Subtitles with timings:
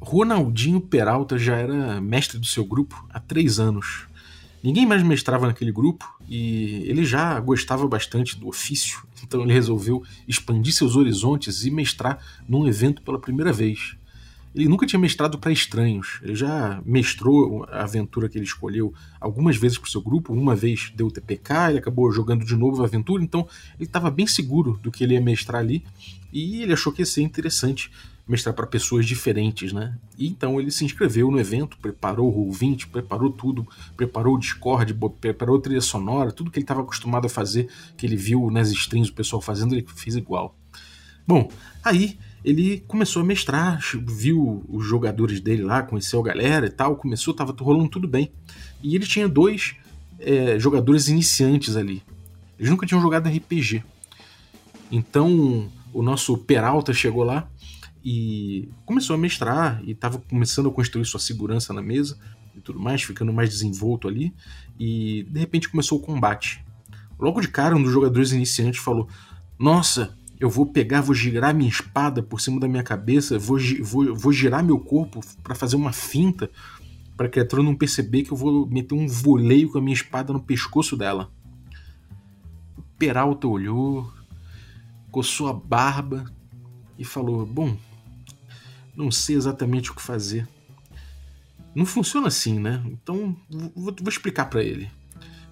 [0.00, 4.06] Ronaldinho Peralta já era mestre do seu grupo há três anos.
[4.62, 10.02] Ninguém mais mestrava naquele grupo e ele já gostava bastante do ofício, então ele resolveu
[10.26, 12.18] expandir seus horizontes e mestrar
[12.48, 13.96] num evento pela primeira vez.
[14.52, 19.56] Ele nunca tinha mestrado para estranhos, ele já mestrou a aventura que ele escolheu algumas
[19.56, 22.82] vezes para o seu grupo, uma vez deu o TPK, ele acabou jogando de novo
[22.82, 23.46] a aventura, então
[23.78, 25.84] ele estava bem seguro do que ele ia mestrar ali
[26.32, 27.92] e ele achou que ia ser interessante
[28.30, 29.98] mestrar para pessoas diferentes, né?
[30.16, 34.94] E então ele se inscreveu no evento, preparou o Roll20, preparou tudo, preparou o Discord,
[35.20, 38.70] preparou a trilha sonora, tudo que ele estava acostumado a fazer, que ele viu nas
[38.70, 40.56] strings o pessoal fazendo, ele fez igual.
[41.26, 41.50] Bom,
[41.84, 46.96] aí ele começou a mestrar, viu os jogadores dele lá, conheceu a galera e tal,
[46.96, 48.30] começou, tava rolando tudo bem.
[48.82, 49.74] E ele tinha dois
[50.20, 52.02] é, jogadores iniciantes ali.
[52.58, 53.82] Eles nunca tinham jogado RPG.
[54.90, 57.48] Então o nosso Peralta chegou lá
[58.04, 62.18] e começou a mestrar e estava começando a construir sua segurança na mesa
[62.54, 64.34] e tudo mais, ficando mais desenvolto ali.
[64.78, 66.64] E de repente começou o combate.
[67.18, 69.08] Logo de cara, um dos jogadores iniciantes falou:
[69.58, 74.14] Nossa, eu vou pegar, vou girar minha espada por cima da minha cabeça, vou, vou,
[74.14, 76.50] vou girar meu corpo para fazer uma finta
[77.20, 80.32] para a criatura não perceber que eu vou meter um voleio com a minha espada
[80.32, 81.30] no pescoço dela.
[82.78, 84.10] O Peralta olhou,
[85.10, 86.24] coçou a barba
[86.98, 87.76] e falou: Bom,
[89.00, 90.48] não sei exatamente o que fazer.
[91.74, 92.82] Não funciona assim, né?
[92.86, 94.90] Então vou, vou explicar para ele.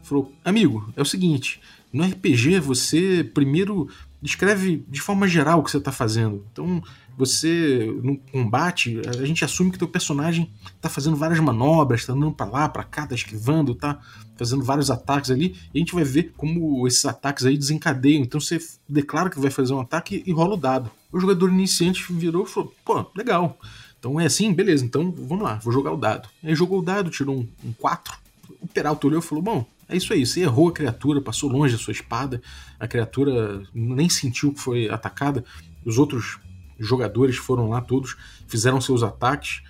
[0.03, 1.61] Falou: Amigo, é o seguinte:
[1.93, 3.89] no RPG você primeiro
[4.21, 6.45] descreve de forma geral o que você está fazendo.
[6.53, 6.83] Então,
[7.17, 12.33] você no combate, a gente assume que teu personagem está fazendo várias manobras, está andando
[12.33, 13.99] para lá, para cá, está esquivando, está
[14.37, 18.23] fazendo vários ataques ali, e a gente vai ver como esses ataques aí desencadeiam.
[18.23, 20.91] Então você declara que vai fazer um ataque e rola o dado.
[21.11, 23.59] O jogador iniciante virou e falou: pô, legal.
[23.99, 26.29] Então é assim, beleza, então vamos lá, vou jogar o dado.
[26.43, 28.17] Aí jogou o dado, tirou um, um 4.
[28.61, 31.75] O Peralta olhou e falou: bom, é isso aí, você errou a criatura, passou longe
[31.75, 32.43] da sua espada,
[32.79, 35.45] a criatura nem sentiu que foi atacada.
[35.85, 36.39] Os outros
[36.79, 39.63] jogadores foram lá todos, fizeram seus ataques.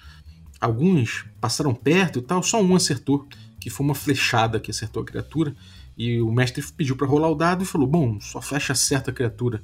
[0.60, 3.26] Alguns passaram perto e tal, só um acertou,
[3.60, 5.54] que foi uma flechada que acertou a criatura.
[5.96, 9.14] E o mestre pediu para rolar o dado e falou: Bom, só flecha acerta a
[9.14, 9.62] criatura.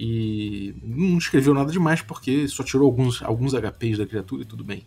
[0.00, 4.62] E não escreveu nada demais porque só tirou alguns, alguns HPs da criatura e tudo
[4.62, 4.84] bem.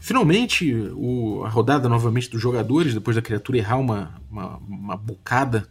[0.00, 5.68] Finalmente, o, a rodada novamente dos jogadores, depois da criatura errar uma, uma, uma bocada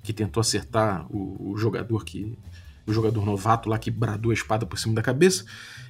[0.00, 2.38] que tentou acertar o, o, jogador que.
[2.86, 5.44] O jogador novato lá que bradou a espada por cima da cabeça.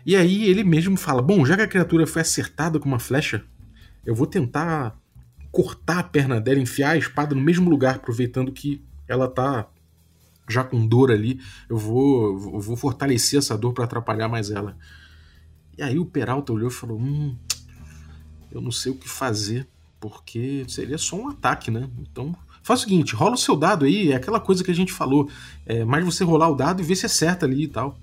[0.07, 3.45] E aí ele mesmo fala: Bom, já que a criatura foi acertada com uma flecha,
[4.05, 4.99] eu vou tentar
[5.53, 9.69] cortar a perna dela, enfiar a espada no mesmo lugar, aproveitando que ela tá
[10.53, 11.41] já com dor ali.
[11.69, 14.77] Eu vou, eu vou fortalecer essa dor para atrapalhar mais ela.
[15.77, 17.37] E aí o Peralta olhou e falou: Hum,
[18.51, 19.69] eu não sei o que fazer,
[20.01, 21.89] porque seria só um ataque, né?
[22.01, 24.93] Então faz o seguinte: rola o seu dado aí, é aquela coisa que a gente
[24.93, 25.31] falou.
[25.65, 27.99] É mais você rolar o dado e ver se acerta ali e tal.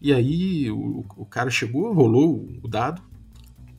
[0.00, 3.02] E aí o, o cara chegou, rolou o dado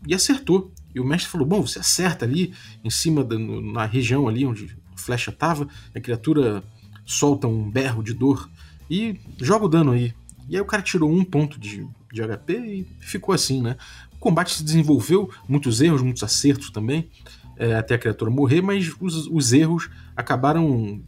[0.07, 0.71] e acertou.
[0.93, 2.53] E o mestre falou: Bom, você acerta ali
[2.83, 6.63] em cima, da, na região ali onde a flecha tava, a criatura
[7.05, 8.49] solta um berro de dor
[8.89, 10.13] e joga o dano aí.
[10.49, 13.77] E aí o cara tirou um ponto de, de HP e ficou assim, né?
[14.13, 17.09] O combate se desenvolveu, muitos erros, muitos acertos também,
[17.57, 21.01] é, até a criatura morrer, mas os, os erros acabaram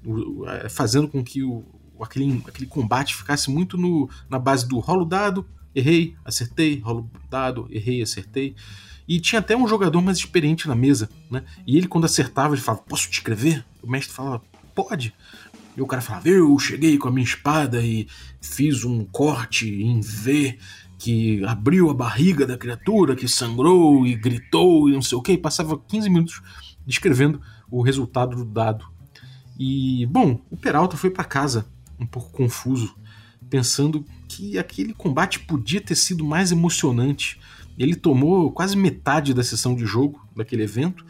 [0.47, 1.63] é, fazendo com que o,
[2.01, 7.67] aquele, aquele combate ficasse muito no, na base do rolo dado, errei, acertei, rolo dado,
[7.69, 8.55] errei, acertei.
[9.07, 11.43] E tinha até um jogador mais experiente na mesa, né?
[11.67, 13.63] E ele, quando acertava, ele falava: Posso te escrever?
[13.83, 14.41] O mestre falava:
[14.73, 15.13] Pode.
[15.75, 18.07] E o cara falava: Eu cheguei com a minha espada e
[18.41, 20.57] fiz um corte em V
[20.97, 25.33] que abriu a barriga da criatura, que sangrou e gritou e não sei o que.
[25.33, 26.41] E passava 15 minutos
[26.85, 28.85] descrevendo o resultado do dado.
[29.57, 31.65] E, bom, o Peralta foi para casa
[31.99, 32.95] um pouco confuso,
[33.49, 37.39] pensando que aquele combate podia ter sido mais emocionante.
[37.77, 41.05] Ele tomou quase metade da sessão de jogo daquele evento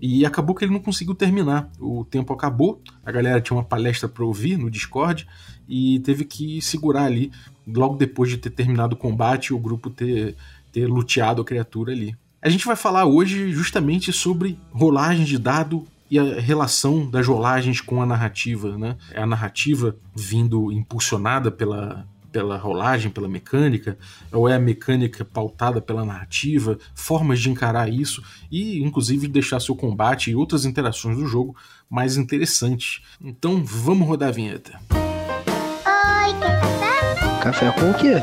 [0.00, 1.70] e acabou que ele não conseguiu terminar.
[1.78, 5.26] O tempo acabou, a galera tinha uma palestra para ouvir no Discord
[5.68, 7.32] e teve que segurar ali,
[7.66, 10.36] logo depois de ter terminado o combate, o grupo ter,
[10.72, 12.16] ter luteado a criatura ali.
[12.42, 17.80] A gente vai falar hoje justamente sobre rolagem de dado e a relação das rolagens
[17.80, 18.96] com a narrativa, né?
[19.12, 23.96] É a narrativa vindo impulsionada pela, pela rolagem, pela mecânica,
[24.32, 29.76] ou é a mecânica pautada pela narrativa, formas de encarar isso e, inclusive, deixar seu
[29.76, 31.54] combate e outras interações do jogo
[31.88, 33.02] mais interessantes.
[33.20, 34.80] Então, vamos rodar a vinheta.
[34.90, 37.40] Oi, quer café?
[37.40, 38.14] Café com o quê?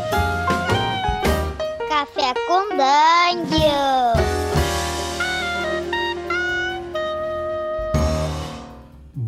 [2.81, 4.00] Dungeon!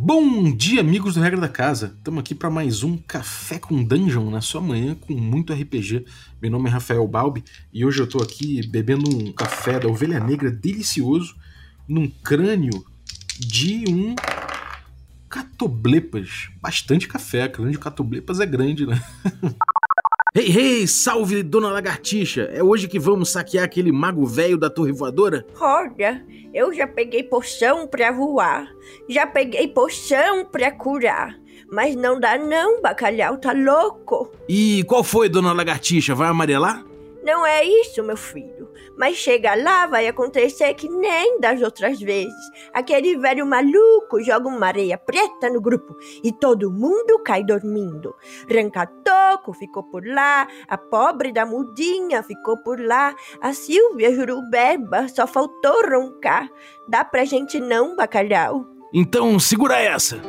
[0.06, 1.96] Bom dia, amigos do Regra da Casa.
[1.98, 6.06] Estamos aqui para mais um Café com Dungeon na sua manhã com muito RPG.
[6.42, 7.42] Meu nome é Rafael Balbi
[7.72, 11.38] e hoje eu estou aqui bebendo um café da Ovelha Negra delicioso
[11.88, 12.86] num crânio
[13.40, 14.14] de um
[15.30, 16.50] catoblepas.
[16.62, 19.02] Bastante café, crânio de catoblepas é grande, né?
[20.36, 22.50] Hey, hey, salve, dona Lagartixa!
[22.52, 25.46] É hoje que vamos saquear aquele mago velho da torre voadora?
[25.62, 28.68] Olha, eu já peguei poção pra voar,
[29.08, 31.40] já peguei poção pra curar.
[31.72, 34.32] Mas não dá não, bacalhau tá louco.
[34.50, 36.16] E qual foi, dona Lagartixa?
[36.16, 36.84] Vai amarelar?
[37.24, 38.70] Não é isso, meu filho.
[38.98, 42.34] Mas chega lá, vai acontecer que nem das outras vezes.
[42.74, 48.14] Aquele velho maluco joga uma areia preta no grupo e todo mundo cai dormindo.
[48.52, 55.26] Rancatoco ficou por lá, a pobre da mudinha ficou por lá, a Silvia Jurubeba só
[55.26, 56.50] faltou roncar.
[56.88, 58.66] Dá pra gente não, bacalhau?
[58.94, 60.22] Então segura essa!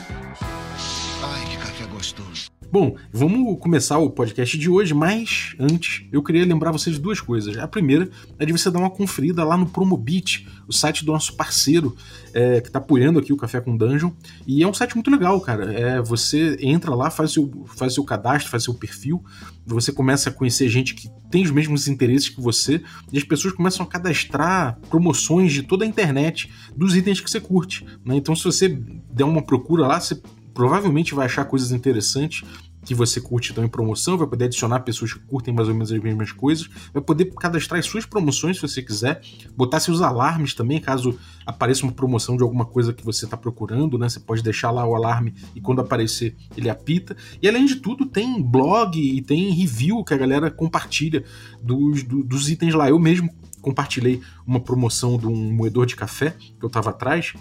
[2.74, 7.20] Bom, vamos começar o podcast de hoje, mas antes eu queria lembrar vocês de duas
[7.20, 7.56] coisas.
[7.56, 11.36] A primeira é de você dar uma conferida lá no Promobit, o site do nosso
[11.36, 11.94] parceiro
[12.32, 14.10] é, que está apoiando aqui o Café com Dungeon.
[14.44, 15.72] E é um site muito legal, cara.
[15.72, 19.22] É, você entra lá, faz seu, faz seu cadastro, faz seu perfil,
[19.64, 22.82] você começa a conhecer gente que tem os mesmos interesses que você,
[23.12, 27.40] e as pessoas começam a cadastrar promoções de toda a internet dos itens que você
[27.40, 27.86] curte.
[28.04, 28.16] Né?
[28.16, 30.20] Então, se você der uma procura lá, você
[30.54, 32.44] provavelmente vai achar coisas interessantes
[32.84, 35.90] que você curte estão em promoção, vai poder adicionar pessoas que curtem mais ou menos
[35.90, 39.20] as mesmas coisas, vai poder cadastrar as suas promoções se você quiser,
[39.56, 43.98] botar seus alarmes também, caso apareça uma promoção de alguma coisa que você está procurando,
[43.98, 44.08] né?
[44.08, 47.16] Você pode deixar lá o alarme e quando aparecer ele apita.
[47.40, 51.24] E além de tudo, tem blog e tem review que a galera compartilha
[51.62, 52.88] dos, do, dos itens lá.
[52.88, 53.30] Eu mesmo
[53.60, 57.32] compartilhei uma promoção de um moedor de café que eu estava atrás,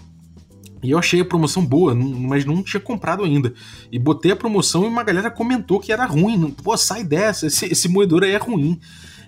[0.84, 3.54] e eu achei a promoção boa, mas não tinha comprado ainda.
[3.90, 6.50] E botei a promoção e uma galera comentou que era ruim.
[6.50, 8.78] Pô, sai dessa, esse, esse moedor aí é ruim.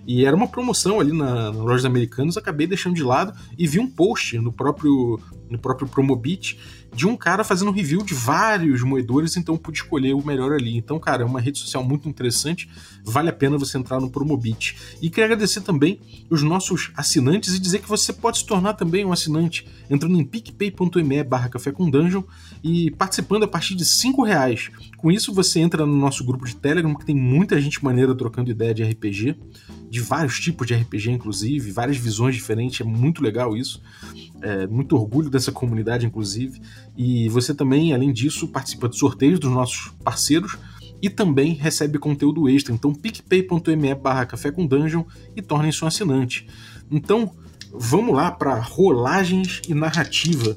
[0.07, 3.81] E era uma promoção ali na, na loja americanos, acabei deixando de lado e vi
[3.81, 5.19] um post no próprio
[5.49, 6.59] no próprio Promobit
[6.97, 10.75] de um cara fazendo review de vários moedores, então pude escolher o melhor ali.
[10.79, 12.71] Então, cara, é uma rede social muito interessante,
[13.05, 14.75] vale a pena você entrar no Promobit.
[15.03, 16.01] E queria agradecer também
[16.31, 20.25] os nossos assinantes e dizer que você pode se tornar também um assinante entrando em
[20.25, 22.23] picpay.me barra café com dungeon
[22.65, 24.71] e participando a partir de 5 reais.
[24.97, 28.51] Com isso você entra no nosso grupo de Telegram, que tem muita gente maneira trocando
[28.51, 29.37] ideia de RPG,
[29.91, 33.83] de vários tipos de RPG inclusive, várias visões diferentes, é muito legal isso.
[34.43, 36.61] É, muito orgulho dessa comunidade, inclusive.
[36.97, 40.57] E você também, além disso, participa de sorteios dos nossos parceiros
[41.01, 42.75] e também recebe conteúdo extra.
[42.75, 46.47] Então, picpay.me barra café com dungeon e tornem-se um assinante.
[46.91, 47.33] Então,
[47.73, 50.57] vamos lá para rolagens e narrativa.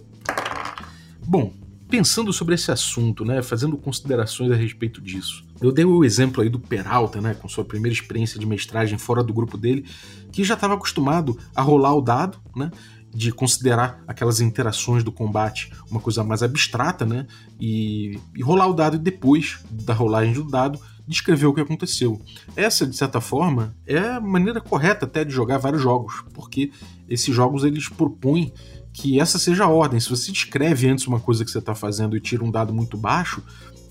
[1.25, 1.53] Bom,
[1.89, 5.43] pensando sobre esse assunto, né, fazendo considerações a respeito disso.
[5.59, 9.23] Eu dei o exemplo aí do Peralta, né, com sua primeira experiência de mestragem fora
[9.23, 9.85] do grupo dele,
[10.31, 12.71] que já estava acostumado a rolar o dado, né,
[13.13, 17.25] de considerar aquelas interações do combate uma coisa mais abstrata, né?
[17.59, 22.21] E, e, rolar o dado e depois da rolagem do dado descrever o que aconteceu.
[22.55, 26.71] Essa, de certa forma, é a maneira correta até de jogar vários jogos, porque
[27.09, 28.53] esses jogos eles propõem
[28.93, 29.99] que essa seja a ordem.
[29.99, 32.95] Se você descreve antes uma coisa que você está fazendo e tira um dado muito
[32.95, 33.41] baixo,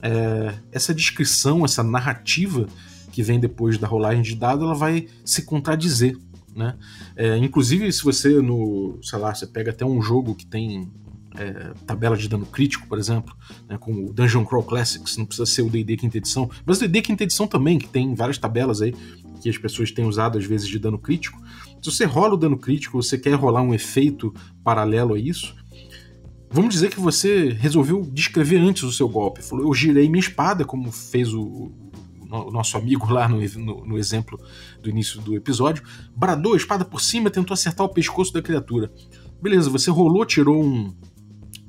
[0.01, 2.69] é, essa descrição, essa narrativa
[3.11, 6.17] que vem depois da rolagem de dado, ela vai se contradizer
[6.59, 6.77] né?
[7.17, 10.91] É, inclusive, se você no, sei lá, você pega até um jogo que tem
[11.37, 13.35] é, tabela de dano crítico, por exemplo,
[13.69, 16.81] né, como o Dungeon Crawl Classics, não precisa ser o D&D quinta edição, mas o
[16.81, 18.93] D&D quinta edição também, que tem várias tabelas aí
[19.41, 21.41] que as pessoas têm usado às vezes de dano crítico.
[21.81, 24.35] Se você rola o dano crítico, você quer rolar um efeito
[24.65, 25.55] paralelo a isso,
[26.51, 29.43] Vamos dizer que você resolveu descrever antes o seu golpe.
[29.43, 31.71] Falou, eu girei minha espada, como fez o,
[32.29, 34.39] nosso amigo lá no, no, no, exemplo
[34.83, 35.83] do início do episódio.
[36.15, 38.93] Bradou a espada por cima, tentou acertar o pescoço da criatura.
[39.41, 40.95] Beleza, você rolou, tirou um.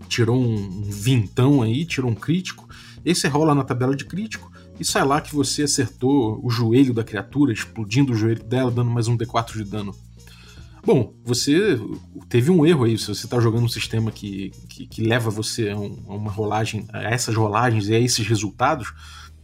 [0.07, 2.67] Tirou um vintão aí, tirou um crítico.
[3.05, 4.51] Esse rola na tabela de crítico.
[4.79, 8.89] E sai lá que você acertou o joelho da criatura, explodindo o joelho dela, dando
[8.89, 9.93] mais um D4 de dano.
[10.85, 11.79] Bom, você
[12.29, 12.97] teve um erro aí.
[12.97, 16.31] Se você está jogando um sistema que, que, que leva você a, um, a, uma
[16.31, 18.93] rolagem, a essas rolagens e a esses resultados,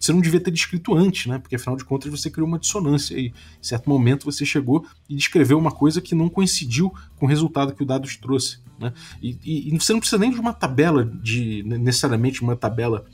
[0.05, 1.39] você não devia ter descrito antes, né?
[1.39, 5.15] Porque afinal de contas você criou uma dissonância e em certo momento você chegou e
[5.15, 8.93] descreveu uma coisa que não coincidiu com o resultado que o dado te trouxe, né?
[9.21, 13.05] E, e, e você não precisa nem de uma tabela de necessariamente uma tabela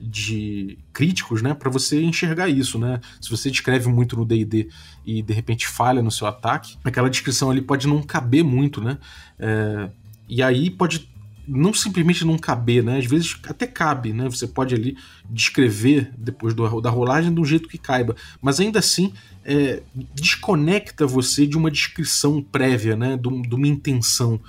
[0.00, 3.00] de críticos, né, para você enxergar isso, né?
[3.20, 4.68] Se você descreve muito no D&D
[5.06, 8.98] e de repente falha no seu ataque, aquela descrição ali pode não caber muito, né?
[9.38, 9.90] É,
[10.28, 11.08] e aí pode
[11.46, 12.98] não simplesmente não caber, né?
[12.98, 14.24] Às vezes até cabe, né?
[14.24, 14.96] Você pode ali
[15.28, 19.12] descrever depois do, da rolagem do jeito que caiba, mas ainda assim
[19.44, 19.82] é,
[20.14, 23.16] desconecta você de uma descrição prévia, né?
[23.16, 24.40] De, uma intenção.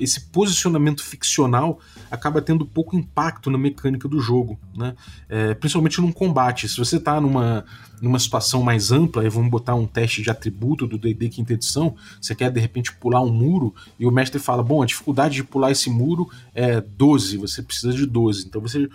[0.00, 1.78] Esse posicionamento ficcional
[2.10, 4.94] acaba tendo pouco impacto na mecânica do jogo, né?
[5.28, 6.66] É, principalmente num combate.
[6.66, 7.64] Se você está numa,
[8.00, 11.94] numa situação mais ampla, e vamos botar um teste de atributo do D&D quinta edição,
[12.20, 15.44] você quer de repente pular um muro e o mestre fala, bom, a dificuldade de
[15.44, 18.46] pular esse muro é 12, você precisa de 12.
[18.46, 18.88] Então você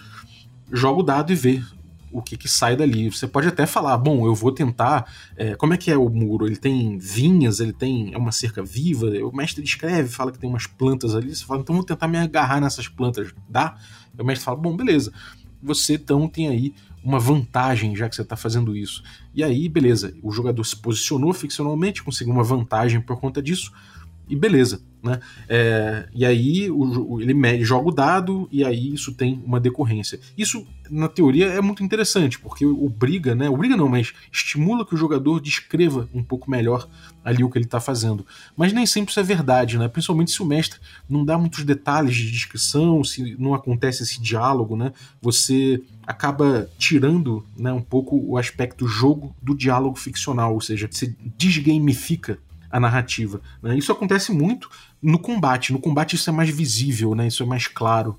[0.72, 1.62] joga o dado e vê
[2.12, 3.10] o que, que sai dali.
[3.10, 5.12] Você pode até falar, bom, eu vou tentar.
[5.36, 6.46] É, como é que é o muro?
[6.46, 8.13] Ele tem vinhas, ele tem.
[8.13, 9.08] É uma cerca viva.
[9.25, 11.36] O mestre descreve, fala que tem umas plantas ali.
[11.36, 13.34] Você fala, então vou tentar me agarrar nessas plantas.
[13.50, 13.75] Dá?
[14.18, 15.12] O mestre fala, bom, beleza.
[15.62, 19.03] Você então tem aí uma vantagem já que você está fazendo isso.
[19.34, 23.72] E aí, beleza, o jogador se posicionou ficcionalmente, conseguiu uma vantagem por conta disso
[24.31, 24.81] e beleza.
[25.03, 25.19] Né?
[25.50, 30.19] É, e aí o, ele joga o dado e aí isso tem uma decorrência.
[30.38, 33.50] Isso, na teoria, é muito interessante, porque obriga, né?
[33.50, 36.88] Obriga não, mas estimula que o jogador descreva um pouco melhor
[37.25, 38.25] ali o que ele está fazendo.
[38.55, 39.88] Mas nem sempre isso é verdade, né?
[39.88, 44.77] Principalmente se o mestre não dá muitos detalhes de descrição, se não acontece esse diálogo,
[44.77, 44.93] né?
[45.19, 51.15] Você acaba tirando né, um pouco o aspecto jogo do diálogo ficcional, ou seja, você
[51.38, 52.38] desgamifica
[52.72, 53.42] a narrativa.
[53.62, 53.78] Né?
[53.78, 54.70] Isso acontece muito
[55.01, 55.74] no combate.
[55.74, 57.28] No combate isso é mais visível, né?
[57.28, 58.18] isso é mais claro.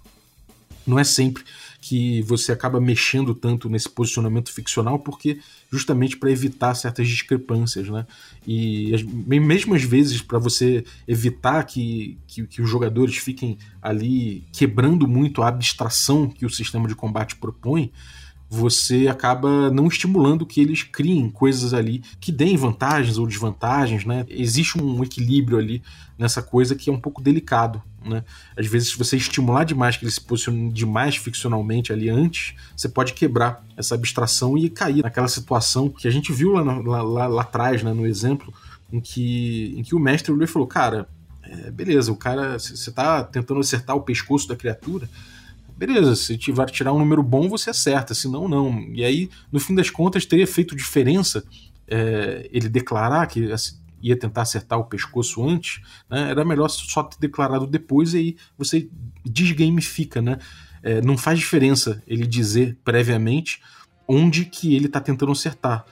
[0.87, 1.45] Não é sempre
[1.83, 5.41] que você acaba mexendo tanto nesse posicionamento ficcional, porque
[5.71, 8.07] justamente para evitar certas discrepâncias, né?
[8.47, 8.93] E
[9.27, 15.43] mesmo às vezes para você evitar que, que, que, os jogadores fiquem ali quebrando muito
[15.43, 17.91] a abstração que o sistema de combate propõe,
[18.55, 24.27] você acaba não estimulando que eles criem coisas ali que deem vantagens ou desvantagens, né?
[24.29, 25.83] Existe um equilíbrio ali
[26.19, 28.23] nessa coisa que é um pouco delicado, né?
[28.55, 32.91] Às vezes, se você estimular demais que eles se posicionem demais ficcionalmente ali antes, você
[32.91, 37.27] pode quebrar essa abstração e cair naquela situação que a gente viu lá, lá, lá,
[37.27, 38.53] lá atrás, né, no exemplo,
[38.93, 41.09] em que, em que o mestre falou: Cara,
[41.43, 45.09] é, beleza, o cara, você está tentando acertar o pescoço da criatura
[45.87, 48.89] beleza, se tiver tirar um número bom, você acerta, senão não.
[48.93, 51.45] E aí, no fim das contas, teria feito diferença
[51.89, 53.53] é, ele declarar que
[54.01, 56.31] ia tentar acertar o pescoço antes, né?
[56.31, 58.89] era melhor só ter declarado depois e aí você
[59.25, 60.39] desgamifica, né?
[60.85, 63.61] É, não faz diferença ele dizer previamente
[64.07, 65.85] onde que ele está tentando acertar.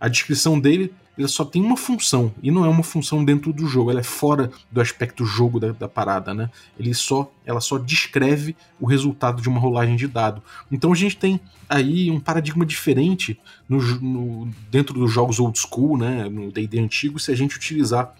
[0.00, 3.66] A descrição dele ele só tem uma função, e não é uma função dentro do
[3.66, 6.50] jogo, ela é fora do aspecto jogo da, da, parada, né?
[6.78, 10.42] Ele só, ela só descreve o resultado de uma rolagem de dado.
[10.70, 15.96] Então a gente tem aí um paradigma diferente no, no dentro dos jogos old school,
[15.96, 16.28] né?
[16.28, 18.14] No D&D antigo, se a gente utilizar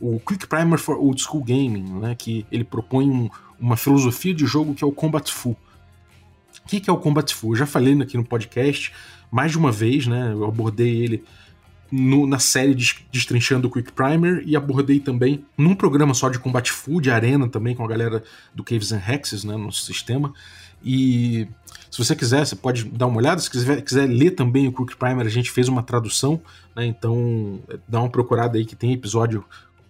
[0.00, 2.14] o Quick Primer for Old School Gaming, né?
[2.14, 3.28] Que ele propõe um,
[3.58, 5.56] uma filosofia de jogo que é o Combat Full.
[6.64, 7.52] O que, que é o Combat Full?
[7.52, 8.92] Eu já falei aqui no podcast
[9.30, 10.30] mais de uma vez, né?
[10.32, 11.24] Eu abordei ele
[11.90, 16.72] no, na série Destrinchando o Quick Primer e abordei também num programa só de combate
[17.00, 18.22] de arena também, com a galera
[18.54, 20.32] do Caves and Hexes, né, no sistema.
[20.84, 21.48] E
[21.90, 23.40] se você quiser, você pode dar uma olhada.
[23.40, 26.40] Se quiser, quiser ler também o Quick Primer, a gente fez uma tradução,
[26.76, 29.44] né, então dá uma procurada aí que tem episódio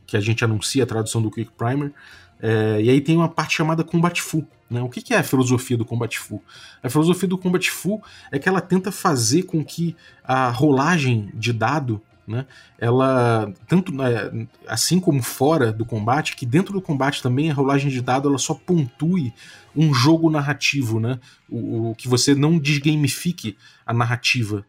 [0.07, 1.93] que a gente anuncia a tradução do Quick Primer.
[2.41, 4.47] É, e aí tem uma parte chamada Combat Full.
[4.71, 4.81] Né?
[4.83, 6.43] O que, que é a filosofia do Combat Full?
[6.83, 11.53] A filosofia do Combat Full é que ela tenta fazer com que a rolagem de
[11.53, 12.45] dado né,
[12.79, 17.91] ela tanto né, assim como fora do combate, que dentro do combate também a rolagem
[17.91, 19.33] de dado ela só pontue
[19.75, 21.19] um jogo narrativo, né,
[21.49, 24.65] o, o que você não desgamifique a narrativa.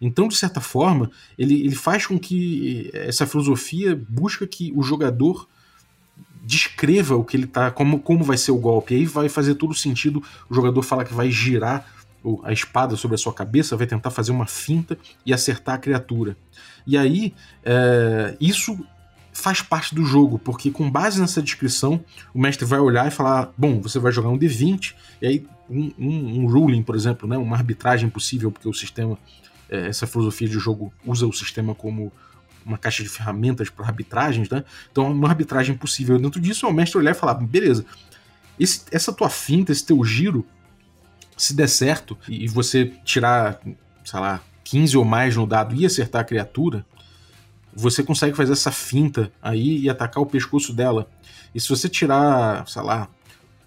[0.00, 5.46] Então, de certa forma, ele, ele faz com que essa filosofia busca que o jogador
[6.42, 8.94] descreva o que ele tá, como, como vai ser o golpe.
[8.94, 11.86] Aí vai fazer todo sentido o jogador falar que vai girar
[12.44, 16.36] a espada sobre a sua cabeça, vai tentar fazer uma finta e acertar a criatura.
[16.86, 18.78] E aí, é, isso
[19.32, 22.04] faz parte do jogo, porque com base nessa descrição,
[22.34, 25.92] o mestre vai olhar e falar: bom, você vai jogar um D20, e aí um,
[25.98, 29.18] um, um ruling, por exemplo, né, uma arbitragem possível, porque o sistema,
[29.68, 32.12] é, essa filosofia de jogo usa o sistema como
[32.64, 34.64] uma caixa de ferramentas para arbitragens, né?
[34.90, 37.84] Então, uma arbitragem possível dentro disso é o mestre olhar e falar: beleza,
[38.58, 40.46] esse, essa tua finta, esse teu giro,
[41.36, 43.60] se der certo e você tirar,
[44.04, 46.84] sei lá, 15 ou mais no dado e acertar a criatura,
[47.72, 51.08] você consegue fazer essa finta aí e atacar o pescoço dela.
[51.54, 53.08] E se você tirar, sei lá,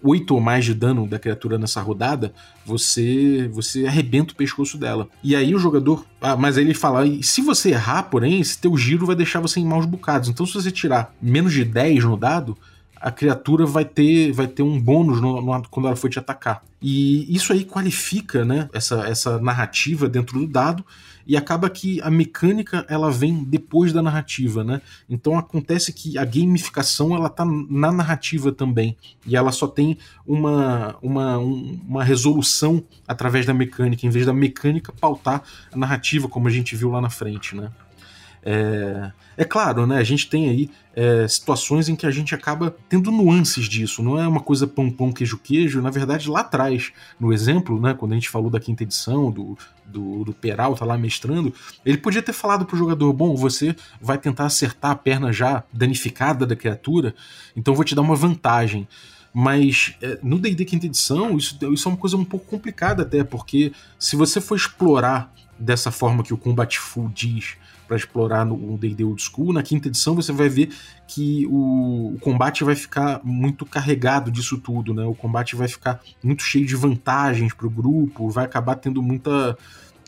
[0.04, 2.34] 8 ou mais de dano da criatura nessa rodada,
[2.64, 5.08] você você arrebenta o pescoço dela.
[5.22, 6.04] E aí o jogador.
[6.20, 9.58] Ah, mas aí ele fala: se você errar, porém, esse teu giro vai deixar você
[9.60, 10.28] em maus bocados.
[10.28, 12.56] Então, se você tirar menos de 10 no dado,
[12.96, 16.62] a criatura vai ter, vai ter um bônus no, no, quando ela for te atacar.
[16.80, 20.84] E isso aí qualifica né, essa, essa narrativa dentro do dado
[21.26, 24.80] e acaba que a mecânica ela vem depois da narrativa, né?
[25.08, 30.96] Então acontece que a gamificação ela tá na narrativa também e ela só tem uma,
[31.02, 36.50] uma, uma resolução através da mecânica, em vez da mecânica pautar a narrativa, como a
[36.50, 37.70] gente viu lá na frente, né?
[38.44, 39.96] É, é claro, né?
[39.96, 44.20] A gente tem aí é, situações em que a gente acaba tendo nuances disso, não
[44.20, 45.80] é uma coisa pão, pão, queijo, queijo.
[45.80, 49.56] Na verdade, lá atrás, no exemplo, né, quando a gente falou da quinta edição, do,
[49.86, 51.54] do, do Peralta lá mestrando,
[51.86, 56.46] ele podia ter falado pro jogador: bom, você vai tentar acertar a perna já danificada
[56.46, 57.14] da criatura,
[57.56, 58.86] então vou te dar uma vantagem.
[59.32, 63.24] Mas é, no DD quinta edição, isso, isso é uma coisa um pouco complicada até,
[63.24, 68.76] porque se você for explorar dessa forma que o Combat Full diz, para explorar no
[68.78, 69.52] D&D Old School.
[69.52, 70.70] Na quinta edição você vai ver
[71.06, 75.04] que o, o, combate vai ficar muito carregado disso tudo, né?
[75.04, 79.56] O combate vai ficar muito cheio de vantagens para o grupo, vai acabar tendo muita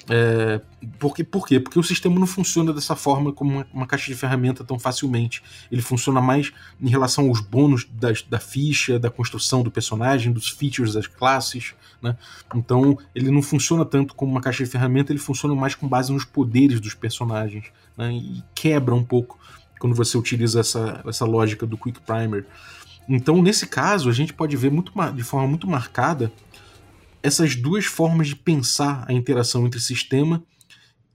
[0.09, 0.61] é,
[0.99, 1.59] porque, por quê?
[1.59, 5.43] Porque o sistema não funciona dessa forma como uma, uma, caixa de ferramenta tão facilmente.
[5.71, 10.49] Ele funciona mais em relação aos bônus das, da ficha, da construção do personagem, dos
[10.49, 11.75] features das classes.
[12.01, 12.17] Né?
[12.55, 16.13] Então ele não funciona tanto como uma caixa de ferramenta, ele funciona mais com base
[16.13, 17.67] nos poderes dos personagens.
[17.97, 18.13] Né?
[18.13, 19.39] E quebra um pouco
[19.81, 22.47] quando você utiliza essa, essa lógica do Quick Primer.
[23.09, 26.33] Então, nesse caso, a gente pode ver muito, de forma muito marcada
[27.23, 30.43] essas duas formas de pensar a interação entre sistema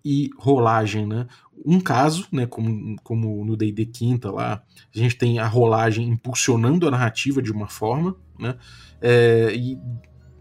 [0.03, 1.27] e rolagem, né?
[1.63, 6.87] Um caso, né, como, como no D&D quinta lá, a gente tem a rolagem impulsionando
[6.87, 8.55] a narrativa de uma forma, né?
[8.99, 9.77] É, e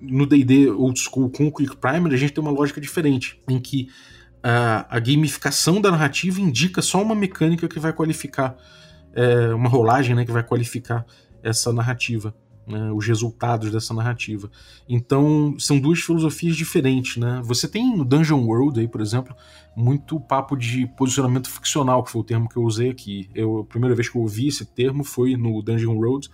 [0.00, 3.60] no D&D old school com o Quick Primer a gente tem uma lógica diferente, em
[3.60, 3.88] que
[4.42, 8.56] a, a gamificação da narrativa indica só uma mecânica que vai qualificar
[9.14, 11.04] é, uma rolagem, né, que vai qualificar
[11.42, 12.34] essa narrativa
[12.70, 14.50] né, os resultados dessa narrativa.
[14.88, 17.40] Então, são duas filosofias diferentes, né?
[17.44, 19.34] Você tem no Dungeon World aí, por exemplo,
[19.76, 23.28] muito papo de posicionamento ficcional, que foi o termo que eu usei aqui.
[23.34, 26.30] Eu, a primeira vez que eu ouvi esse termo foi no Dungeon World,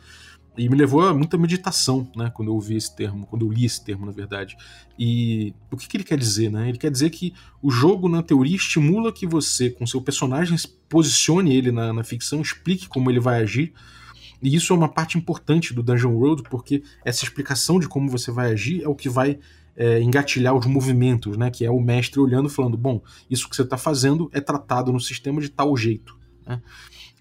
[0.56, 3.66] e me levou a muita meditação, né, quando eu ouvi esse termo, quando eu li
[3.66, 4.56] esse termo, na verdade.
[4.98, 6.68] E o que, que ele quer dizer, né?
[6.68, 10.56] Ele quer dizer que o jogo, na teoria, estimula que você, com seu personagem,
[10.88, 13.74] posicione ele na, na ficção, explique como ele vai agir,
[14.46, 18.30] e isso é uma parte importante do Dungeon World, porque essa explicação de como você
[18.30, 19.40] vai agir é o que vai
[19.74, 21.50] é, engatilhar os movimentos, né?
[21.50, 25.00] Que é o mestre olhando falando: bom, isso que você está fazendo é tratado no
[25.00, 26.16] sistema de tal jeito.
[26.46, 26.62] Né?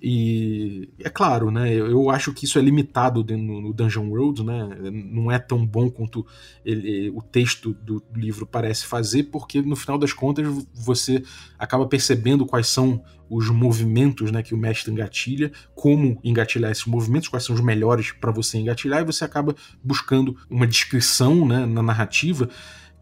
[0.02, 1.74] E é claro, né?
[1.74, 4.70] Eu acho que isso é limitado no Dungeon World, né?
[4.92, 6.26] Não é tão bom quanto
[6.66, 11.24] ele, o texto do livro parece fazer, porque no final das contas você
[11.58, 17.28] acaba percebendo quais são os movimentos né, que o mestre engatilha, como engatilhar esses movimentos,
[17.28, 21.82] quais são os melhores para você engatilhar, e você acaba buscando uma descrição né, na
[21.82, 22.50] narrativa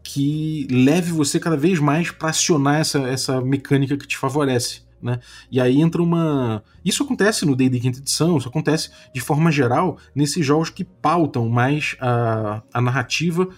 [0.02, 4.82] que leve você cada vez mais para acionar essa, essa mecânica que te favorece.
[5.02, 5.20] Né?
[5.50, 6.62] E aí entra uma.
[6.84, 11.48] Isso acontece no D&D quinta edição, isso acontece de forma geral nesses jogos que pautam
[11.48, 13.48] mais a, a narrativa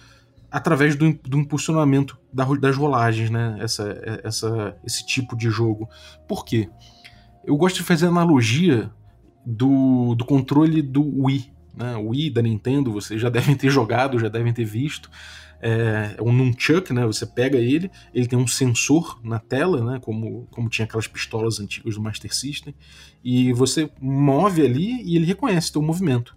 [0.51, 3.57] através do, do impulsionamento da, das rolagens, né?
[3.59, 5.89] Essa, essa, esse tipo de jogo.
[6.27, 6.69] Por quê?
[7.45, 8.91] Eu gosto de fazer analogia
[9.45, 11.53] do, do controle do Wii.
[11.73, 11.95] Né?
[11.95, 15.09] O Wii da Nintendo, vocês já devem ter jogado, já devem ter visto
[15.61, 17.05] é, é um nunchuck, né?
[17.05, 19.99] Você pega ele, ele tem um sensor na tela, né?
[19.99, 22.73] Como, como tinha aquelas pistolas antigas do Master System,
[23.23, 26.35] e você move ali e ele reconhece teu movimento.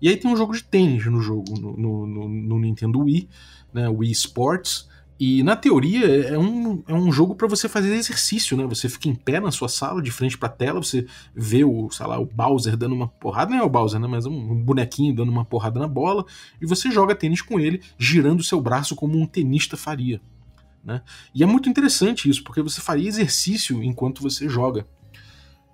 [0.00, 3.28] E aí tem um jogo de tênis no jogo, no, no, no Nintendo Wii,
[3.72, 3.88] né?
[3.88, 8.64] Wii Sports, E na teoria é um, é um jogo para você fazer exercício, né?
[8.66, 12.06] Você fica em pé na sua sala, de frente pra tela, você vê o, sei
[12.06, 14.06] lá, o Bowser dando uma porrada, não é o Bowser, né?
[14.06, 16.24] Mas um, um bonequinho dando uma porrada na bola,
[16.60, 20.20] e você joga tênis com ele, girando o seu braço como um tenista faria.
[20.84, 21.02] Né?
[21.34, 24.86] E é muito interessante isso, porque você faria exercício enquanto você joga.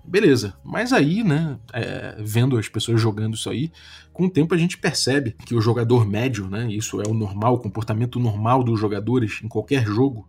[0.06, 3.72] Beleza, mas aí, né, é, vendo as pessoas jogando isso aí,
[4.12, 7.54] com o tempo a gente percebe que o jogador médio, né, isso é o normal,
[7.54, 10.28] o comportamento normal dos jogadores em qualquer jogo,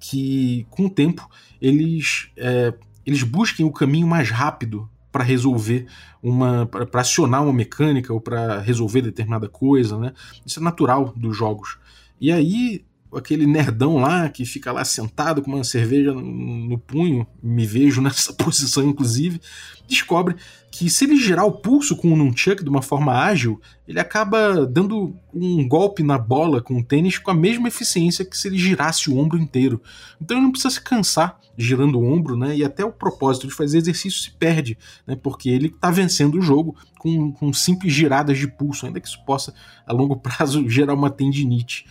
[0.00, 1.28] que com o tempo
[1.60, 2.72] eles, é,
[3.04, 5.86] eles busquem o caminho mais rápido para resolver
[6.22, 6.66] uma.
[6.66, 10.12] para acionar uma mecânica ou para resolver determinada coisa, né?
[10.46, 11.78] Isso é natural dos jogos.
[12.20, 17.26] E aí aquele nerdão lá que fica lá sentado com uma cerveja no, no, punho,
[17.42, 19.40] me vejo nessa posição inclusive,
[19.88, 20.36] descobre
[20.70, 24.64] que se ele girar o pulso com o nunchuck de uma forma ágil, ele acaba
[24.66, 28.56] dando um golpe na bola com o tênis com a mesma eficiência que se ele
[28.56, 29.82] girasse o ombro inteiro.
[30.20, 32.56] Então ele não precisa se cansar girando o ombro, né?
[32.56, 35.16] E até o propósito de fazer exercício se perde, né?
[35.16, 39.22] Porque ele está vencendo o jogo com, com simples giradas de pulso, ainda que isso
[39.24, 39.52] possa
[39.86, 41.84] a longo prazo gerar uma tendinite.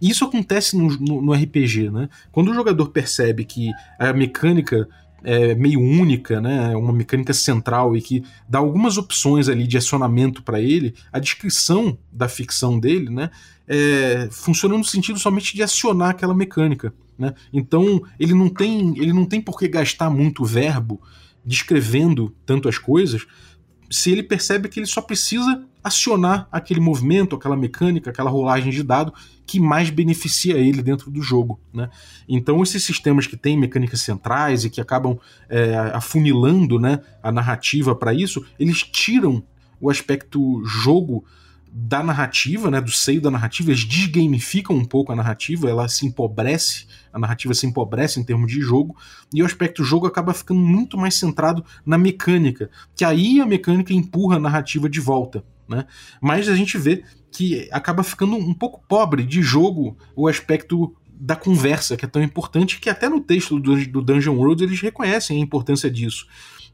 [0.00, 2.08] E isso acontece no, no, no RPG, né?
[2.32, 4.88] Quando o jogador percebe que a mecânica
[5.24, 6.72] é meio única, né?
[6.72, 11.18] É uma mecânica central e que dá algumas opções ali de acionamento para ele, a
[11.18, 13.30] descrição da ficção dele, né?
[13.66, 17.34] É, funciona no sentido somente de acionar aquela mecânica, né?
[17.52, 21.00] Então ele não tem ele não tem por que gastar muito verbo
[21.44, 23.26] descrevendo tanto as coisas,
[23.90, 28.82] se ele percebe que ele só precisa acionar aquele movimento, aquela mecânica, aquela rolagem de
[28.82, 29.12] dado
[29.46, 31.60] que mais beneficia ele dentro do jogo.
[31.72, 31.90] Né?
[32.26, 37.94] Então, esses sistemas que têm mecânicas centrais e que acabam é, afunilando né, a narrativa
[37.94, 39.42] para isso, eles tiram
[39.78, 41.22] o aspecto jogo
[41.76, 46.06] da narrativa, né, do seio da narrativa, eles desgamificam um pouco a narrativa, ela se
[46.06, 48.96] empobrece, a narrativa se empobrece em termos de jogo,
[49.34, 53.92] e o aspecto jogo acaba ficando muito mais centrado na mecânica, que aí a mecânica
[53.92, 55.44] empurra a narrativa de volta.
[55.68, 55.86] Né?
[56.20, 61.36] Mas a gente vê que acaba ficando um pouco pobre de jogo o aspecto da
[61.36, 65.40] conversa, que é tão importante, que até no texto do, Dungeon World eles reconhecem a
[65.40, 66.26] importância disso.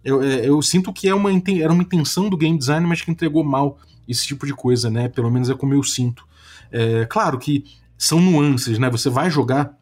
[0.03, 3.11] Eu, é, eu, sinto que é uma, era uma intenção do game design, mas que
[3.11, 5.09] entregou mal esse tipo de coisa, né?
[5.09, 6.27] Pelo menos é como eu sinto.
[6.73, 7.65] É, claro que
[7.97, 8.89] são nuances, né?
[8.91, 9.79] Você vai jogar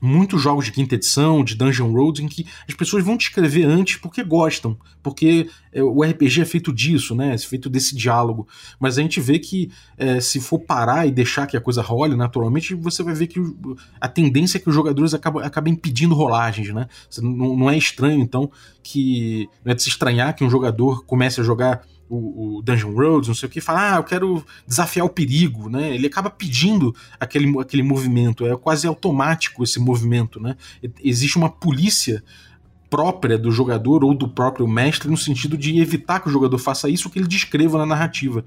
[0.00, 3.64] muitos jogos de quinta edição, de Dungeon Road, em que as pessoas vão te escrever
[3.64, 7.34] antes porque gostam, porque é, o RPG é feito disso, né?
[7.34, 8.46] É feito desse diálogo.
[8.78, 12.16] Mas a gente vê que é, se for parar e deixar que a coisa role
[12.16, 13.40] naturalmente, você vai ver que
[14.00, 16.86] a tendência é que os jogadores acabam, acabem pedindo rolagens, né?
[17.20, 18.50] Não, não é estranho, então,
[18.82, 19.48] que.
[19.64, 23.28] Não é de se estranhar que um jogador comece a jogar o, o, Dungeon Roads,
[23.28, 25.94] não sei o que, fala, ah, eu quero desafiar o perigo, né?
[25.94, 30.56] Ele acaba pedindo aquele, aquele movimento, é quase automático esse movimento, né?
[31.02, 32.22] Existe uma polícia
[32.90, 36.88] própria do jogador ou do próprio mestre no sentido de evitar que o jogador faça
[36.88, 38.44] isso que ele descreva na narrativa.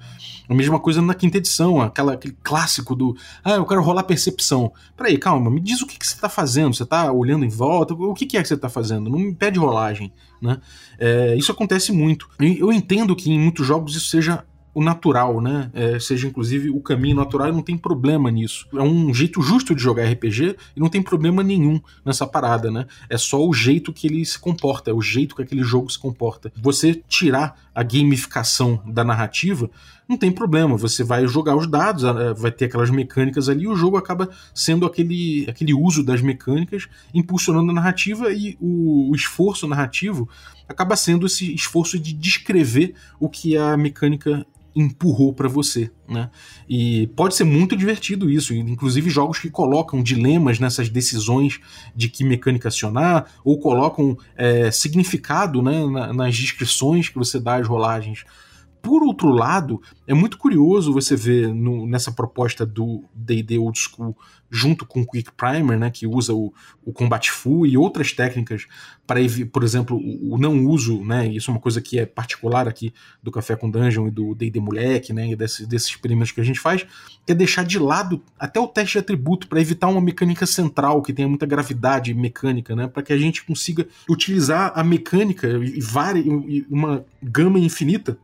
[0.49, 4.71] A mesma coisa na quinta edição, aquela, aquele clássico do ah, eu quero rolar percepção.
[4.97, 6.73] Peraí, calma, me diz o que, que você está fazendo.
[6.73, 7.93] Você está olhando em volta?
[7.93, 9.09] O que, que é que você está fazendo?
[9.09, 10.11] Não me pede rolagem.
[10.41, 10.59] Né?
[10.97, 12.29] É, isso acontece muito.
[12.39, 15.69] Eu entendo que em muitos jogos isso seja o natural, né?
[15.73, 18.67] É, seja inclusive o caminho natural não tem problema nisso.
[18.73, 22.85] É um jeito justo de jogar RPG e não tem problema nenhum nessa parada, né?
[23.09, 25.99] É só o jeito que ele se comporta, é o jeito que aquele jogo se
[25.99, 26.51] comporta.
[26.61, 29.69] Você tirar a gamificação da narrativa,
[30.11, 30.75] não tem problema.
[30.77, 32.03] Você vai jogar os dados,
[32.37, 36.87] vai ter aquelas mecânicas ali, e o jogo acaba sendo aquele, aquele uso das mecânicas
[37.13, 40.29] impulsionando a narrativa e o, o esforço narrativo
[40.67, 46.29] acaba sendo esse esforço de descrever o que a mecânica empurrou para você, né?
[46.67, 51.59] E pode ser muito divertido isso, inclusive jogos que colocam dilemas nessas decisões
[51.93, 57.67] de que mecânica acionar ou colocam é, significado né, nas descrições que você dá às
[57.67, 58.23] rolagens.
[58.81, 64.15] Por outro lado, é muito curioso você ver no, nessa proposta do D&D Old School
[64.51, 68.67] junto com o Quick Primer, né, que usa o, o Combat Full e outras técnicas
[69.07, 72.67] para, por exemplo, o, o, não uso, né, isso é uma coisa que é particular
[72.67, 76.41] aqui do Café com Dungeon e do D&D Moleque, né, e desse, desses experimentos que
[76.41, 76.85] a gente faz,
[77.25, 81.01] que é deixar de lado até o teste de atributo para evitar uma mecânica central
[81.01, 85.79] que tenha muita gravidade mecânica, né, para que a gente consiga utilizar a mecânica e,
[85.79, 88.17] e uma gama infinita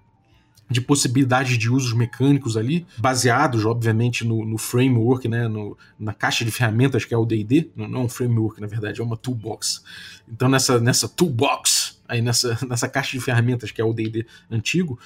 [0.69, 6.43] de possibilidades de usos mecânicos ali, baseados, obviamente, no, no framework, né, no, na caixa
[6.43, 9.15] de ferramentas que é o D&D, não, não é um framework, na verdade, é uma
[9.15, 9.83] toolbox.
[10.27, 14.99] Então, nessa, nessa toolbox, aí nessa, nessa caixa de ferramentas que é o D&D antigo,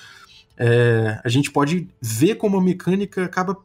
[0.57, 3.57] é, a gente pode ver como a mecânica acaba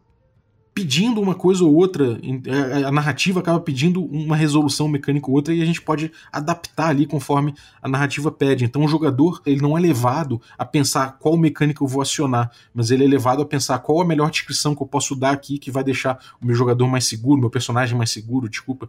[0.77, 5.55] pedindo uma coisa ou outra, é, a narrativa acaba pedindo uma resolução mecânica ou outra
[5.55, 8.67] e a gente pode adaptar ali conforme a narrativa pede.
[8.67, 12.91] Então o jogador ele não é levado a pensar qual mecânica eu vou acionar, mas
[12.91, 15.71] ele é levado a pensar qual a melhor descrição que eu posso dar aqui que
[15.71, 18.87] vai deixar o meu jogador mais seguro, meu personagem mais seguro, desculpa.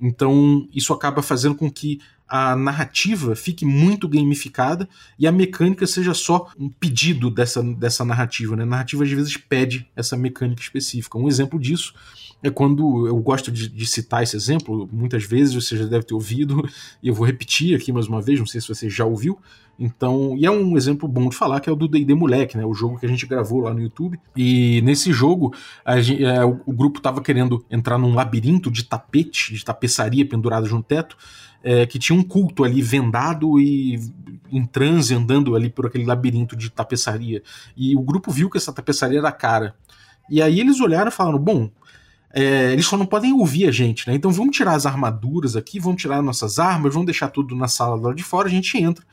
[0.00, 4.86] Então isso acaba fazendo com que a narrativa fique muito gamificada
[5.18, 8.54] e a mecânica seja só um pedido dessa, dessa narrativa.
[8.54, 8.64] Né?
[8.64, 11.16] A narrativa às vezes pede essa mecânica específica.
[11.16, 11.94] Um exemplo disso
[12.42, 16.14] é quando eu gosto de, de, citar esse exemplo, muitas vezes você já deve ter
[16.14, 16.62] ouvido,
[17.02, 19.38] e eu vou repetir aqui mais uma vez, não sei se você já ouviu.
[19.78, 22.66] Então, e é um exemplo bom de falar que é o do D&D Moleque, né?
[22.66, 24.18] O jogo que a gente gravou lá no YouTube.
[24.36, 25.54] E nesse jogo,
[25.98, 30.68] gente, é, o, o, grupo estava querendo entrar num labirinto de tapete, de tapeçaria pendurada
[30.68, 31.16] no teto,
[31.62, 34.00] é, que tinha um culto ali vendado e
[34.50, 37.40] em transe andando ali por aquele labirinto de tapeçaria.
[37.76, 39.76] E o grupo viu que essa tapeçaria era cara.
[40.28, 41.70] E aí eles olharam e falaram: bom,
[42.34, 44.16] é, eles só não podem ouvir a gente, né?
[44.16, 47.94] Então vamos tirar as armaduras aqui, vamos tirar nossas armas, vamos deixar tudo na sala
[47.94, 49.06] lá de fora, a gente entra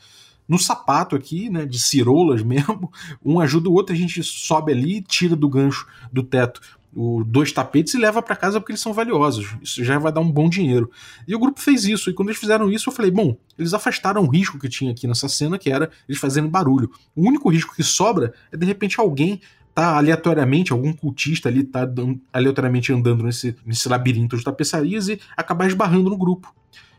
[0.48, 2.92] no sapato aqui, né, de cirolas mesmo,
[3.24, 6.62] um ajuda o outro, a gente sobe ali, tira do gancho do teto
[6.96, 9.56] o, dois tapetes e leva para casa porque eles são valiosos.
[9.62, 10.90] Isso já vai dar um bom dinheiro.
[11.28, 12.10] E o grupo fez isso.
[12.10, 15.06] E quando eles fizeram isso, eu falei: bom, eles afastaram o risco que tinha aqui
[15.06, 16.90] nessa cena, que era eles fazendo barulho.
[17.14, 19.42] O único risco que sobra é de repente alguém
[19.74, 21.86] tá aleatoriamente, algum cultista ali tá
[22.32, 26.56] aleatoriamente andando nesse, nesse labirinto de tapeçarias e acabar esbarrando no grupo.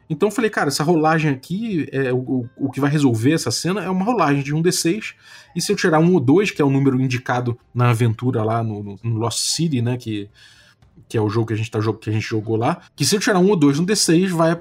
[0.09, 3.83] Então eu falei, cara, essa rolagem aqui, é o, o que vai resolver essa cena
[3.83, 5.15] é uma rolagem de um D6.
[5.55, 8.63] E se eu tirar um ou dois, que é o número indicado na aventura lá
[8.63, 9.97] no, no, no Lost City, né?
[9.97, 10.29] Que,
[11.09, 13.15] que é o jogo que a gente, tá, que a gente jogou lá, que se
[13.15, 14.57] eu tirar um ou dois no D6, vai,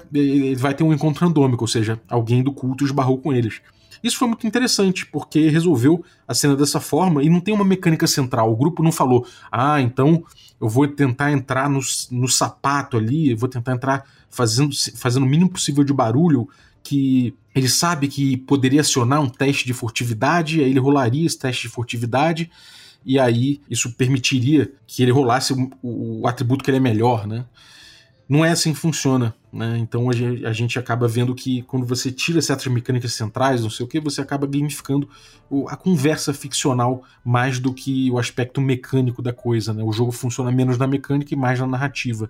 [0.56, 3.60] vai ter um encontro randômico, ou seja, alguém do culto esbarrou com eles.
[4.02, 8.06] Isso foi muito interessante, porque resolveu a cena dessa forma e não tem uma mecânica
[8.06, 8.52] central.
[8.52, 10.22] O grupo não falou, ah, então
[10.60, 11.80] eu vou tentar entrar no,
[12.10, 16.48] no sapato ali, vou tentar entrar fazendo, fazendo o mínimo possível de barulho,
[16.82, 21.62] que ele sabe que poderia acionar um teste de furtividade, aí ele rolaria esse teste
[21.62, 22.50] de furtividade,
[23.04, 27.44] e aí isso permitiria que ele rolasse o, o atributo que ele é melhor, né?
[28.28, 29.34] Não é assim que funciona.
[29.52, 29.78] Né?
[29.78, 33.88] Então a gente acaba vendo que quando você tira certas mecânicas centrais, não sei o
[33.88, 35.08] que, você acaba gamificando
[35.68, 39.72] a conversa ficcional mais do que o aspecto mecânico da coisa.
[39.72, 39.82] Né?
[39.82, 42.28] O jogo funciona menos na mecânica e mais na narrativa.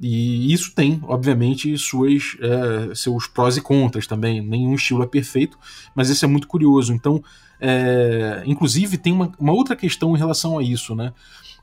[0.00, 4.40] E isso tem, obviamente, suas, é, seus prós e contras também.
[4.40, 5.58] Nenhum estilo é perfeito,
[5.94, 6.92] mas esse é muito curioso.
[6.92, 7.22] Então,
[7.60, 10.94] é, inclusive, tem uma, uma outra questão em relação a isso.
[10.94, 11.12] Né?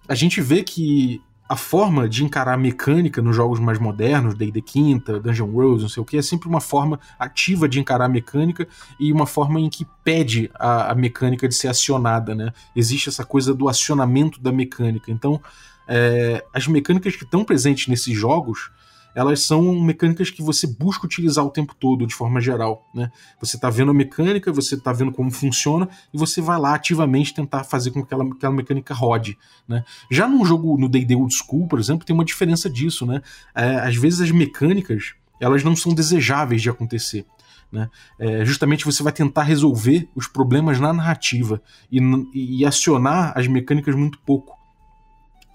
[0.08, 4.62] A gente vê que a forma de encarar a mecânica nos jogos mais modernos, D&D
[4.62, 8.10] Quinta, Dungeon World, não sei o que, é sempre uma forma ativa de encarar a
[8.10, 8.68] mecânica
[9.00, 12.52] e uma forma em que pede a, a mecânica de ser acionada, né?
[12.76, 15.12] Existe essa coisa do acionamento da mecânica.
[15.12, 15.40] Então,
[15.88, 18.72] é, as mecânicas que estão presentes nesses jogos
[19.16, 22.86] elas são mecânicas que você busca utilizar o tempo todo, de forma geral.
[22.94, 23.10] Né?
[23.40, 27.34] Você está vendo a mecânica, você está vendo como funciona, e você vai lá ativamente
[27.34, 29.38] tentar fazer com que aquela, aquela mecânica rode.
[29.66, 29.86] Né?
[30.12, 33.06] Já num jogo no D&D Old School, por exemplo, tem uma diferença disso.
[33.06, 33.22] Né?
[33.56, 37.26] É, às vezes as mecânicas elas não são desejáveis de acontecer.
[37.72, 37.90] Né?
[38.20, 42.00] É, justamente você vai tentar resolver os problemas na narrativa e,
[42.34, 44.65] e acionar as mecânicas muito pouco.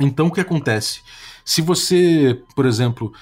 [0.00, 1.00] Então o que acontece?
[1.44, 3.12] Se você, por exemplo,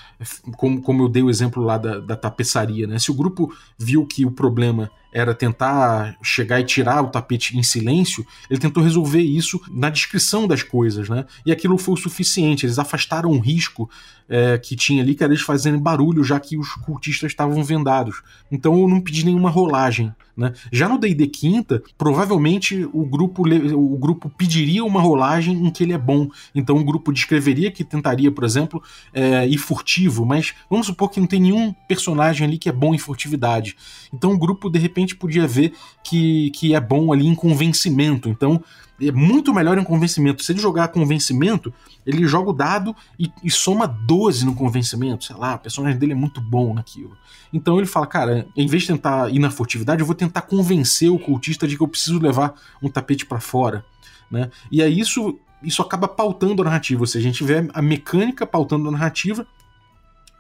[0.57, 2.99] como, como eu dei o exemplo lá da, da tapeçaria, né?
[2.99, 7.63] Se o grupo viu que o problema era tentar chegar e tirar o tapete em
[7.63, 11.25] silêncio, ele tentou resolver isso na descrição das coisas, né?
[11.47, 12.67] E aquilo foi o suficiente.
[12.67, 13.89] Eles afastaram o risco
[14.29, 18.23] é, que tinha ali, que era eles fazerem barulho, já que os cultistas estavam vendados.
[18.51, 20.13] Então eu não pedi nenhuma rolagem.
[20.37, 20.53] Né?
[20.71, 25.93] Já no D&D Quinta, provavelmente o grupo, o grupo pediria uma rolagem em que ele
[25.93, 26.29] é bom.
[26.55, 28.81] Então o grupo descreveria que tentaria, por exemplo,
[29.13, 32.95] é, ir furtivo, mas vamos supor que não tem nenhum personagem ali que é bom
[32.95, 33.77] em furtividade.
[34.15, 38.29] Então o grupo, de repente, podia ver que, que é bom ali em convencimento.
[38.29, 38.63] Então
[39.01, 40.43] é muito melhor em convencimento.
[40.43, 41.73] Se ele jogar convencimento,
[42.05, 45.25] ele joga o dado e, e, soma 12 no convencimento.
[45.25, 47.17] Sei lá, o personagem dele é muito bom naquilo.
[47.53, 51.11] Então ele fala, cara, em vez de tentar ir na furtividade, eu vou tentar convencer
[51.11, 53.85] o cultista de que eu preciso levar um tapete para fora.
[54.31, 54.51] Né?
[54.71, 57.01] E aí isso, isso acaba pautando a narrativa.
[57.01, 59.47] Ou seja, a gente vê a mecânica pautando a narrativa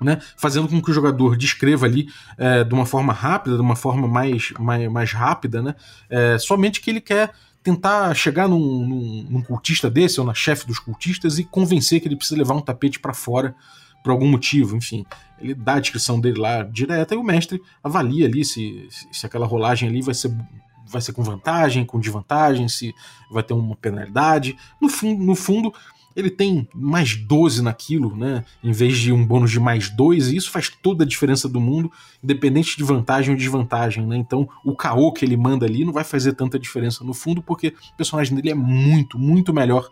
[0.00, 3.76] né, fazendo com que o jogador descreva ali é, de uma forma rápida, de uma
[3.76, 5.74] forma mais, mais, mais rápida, né,
[6.08, 7.32] é, somente que ele quer
[7.62, 12.08] tentar chegar num, num, num cultista desse, ou na chefe dos cultistas, e convencer que
[12.08, 13.54] ele precisa levar um tapete para fora
[14.02, 15.04] por algum motivo, enfim.
[15.40, 19.46] Ele dá a descrição dele lá direta e o mestre avalia ali se, se aquela
[19.46, 20.34] rolagem ali vai ser
[20.90, 22.94] vai ser com vantagem, com desvantagem, se
[23.30, 24.56] vai ter uma penalidade.
[24.80, 25.72] No, fundo, no fundo,
[26.18, 28.44] ele tem mais 12 naquilo, né?
[28.62, 31.60] Em vez de um bônus de mais 2, e isso faz toda a diferença do
[31.60, 34.16] mundo, independente de vantagem ou desvantagem, né?
[34.16, 37.68] Então, o caô que ele manda ali não vai fazer tanta diferença no fundo, porque
[37.68, 39.88] o personagem dele é muito, muito melhor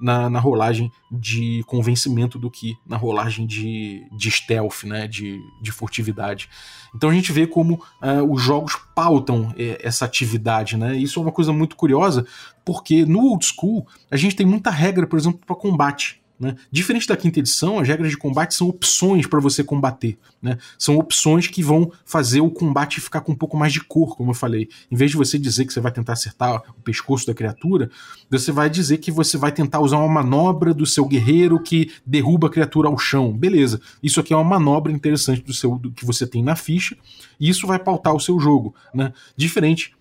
[0.00, 5.72] na, na rolagem de convencimento do que na rolagem de, de stealth, né, de, de
[5.72, 6.48] furtividade.
[6.94, 10.96] Então a gente vê como uh, os jogos pautam eh, essa atividade, né?
[10.96, 12.26] Isso é uma coisa muito curiosa,
[12.64, 16.22] porque no old school a gente tem muita regra, por exemplo, para combate.
[16.38, 16.54] Né?
[16.70, 20.16] Diferente da quinta edição, as regras de combate são opções para você combater.
[20.40, 20.56] Né?
[20.78, 24.30] São opções que vão fazer o combate ficar com um pouco mais de cor, como
[24.30, 24.68] eu falei.
[24.90, 27.90] Em vez de você dizer que você vai tentar acertar o pescoço da criatura,
[28.30, 32.46] você vai dizer que você vai tentar usar uma manobra do seu guerreiro que derruba
[32.46, 33.32] a criatura ao chão.
[33.32, 33.80] Beleza.
[34.00, 36.96] Isso aqui é uma manobra interessante do seu do que você tem na ficha,
[37.40, 38.74] e isso vai pautar o seu jogo.
[38.94, 39.12] Né?
[39.36, 39.97] Diferente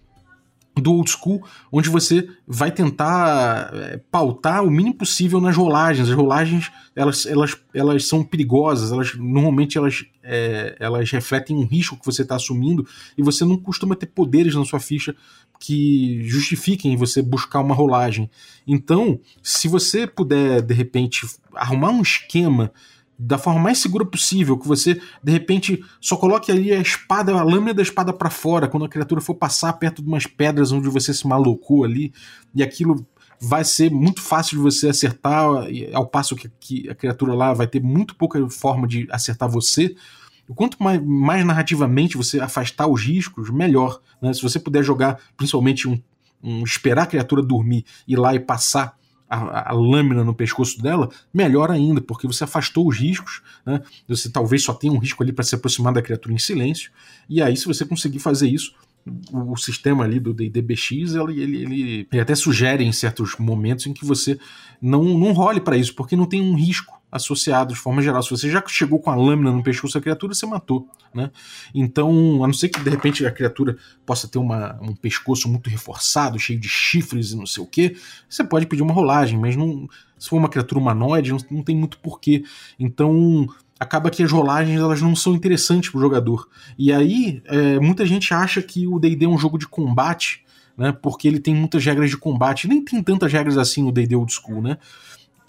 [0.81, 6.09] do old school, onde você vai tentar é, pautar o mínimo possível nas rolagens.
[6.09, 11.97] As rolagens elas, elas, elas são perigosas, elas normalmente elas, é, elas refletem um risco
[11.99, 12.87] que você está assumindo
[13.17, 15.15] e você não costuma ter poderes na sua ficha
[15.59, 18.29] que justifiquem você buscar uma rolagem.
[18.65, 22.71] Então, se você puder de repente arrumar um esquema
[23.17, 27.43] da forma mais segura possível, que você de repente só coloque ali a espada, a
[27.43, 30.87] lâmina da espada para fora quando a criatura for passar perto de umas pedras onde
[30.87, 32.13] você se malucou ali,
[32.53, 33.05] e aquilo
[33.39, 35.45] vai ser muito fácil de você acertar,
[35.93, 39.95] ao passo que, que a criatura lá vai ter muito pouca forma de acertar você.
[40.55, 44.01] Quanto mais, mais narrativamente você afastar os riscos, melhor.
[44.21, 44.33] Né?
[44.33, 46.01] Se você puder jogar, principalmente um,
[46.41, 48.97] um esperar a criatura dormir, ir lá e passar
[49.29, 53.81] a, a, lâmina no pescoço dela, melhor ainda, porque você afastou os riscos, né?
[54.07, 56.91] Você talvez só tenha um risco ali para se aproximar da criatura em silêncio,
[57.29, 58.73] e aí, se você conseguir fazer isso,
[59.31, 63.85] o, o sistema ali do DBX ele, ele, ele, ele, até sugere em certos momentos
[63.87, 64.39] em que você
[64.81, 68.21] não, não role para isso, porque não tem um risco associado de forma geral.
[68.21, 71.31] Se você já chegou com a lâmina no pescoço da criatura, você matou, né?
[71.73, 75.69] Então, a não ser que de repente a criatura possa ter uma, um pescoço muito
[75.69, 77.95] reforçado, cheio de chifres e não sei o que,
[78.29, 79.87] você pode pedir uma rolagem, mas não,
[80.19, 82.43] se for uma criatura humanoide, não, não tem muito porquê.
[82.77, 83.47] Então,
[83.79, 86.47] acaba que as rolagens elas não são interessantes para o jogador.
[86.77, 90.43] E aí, é, muita gente acha que o D&D é um jogo de combate,
[90.77, 90.91] né?
[90.91, 92.67] Porque ele tem muitas regras de combate.
[92.67, 94.77] Nem tem tantas regras assim no D&D Old School, né?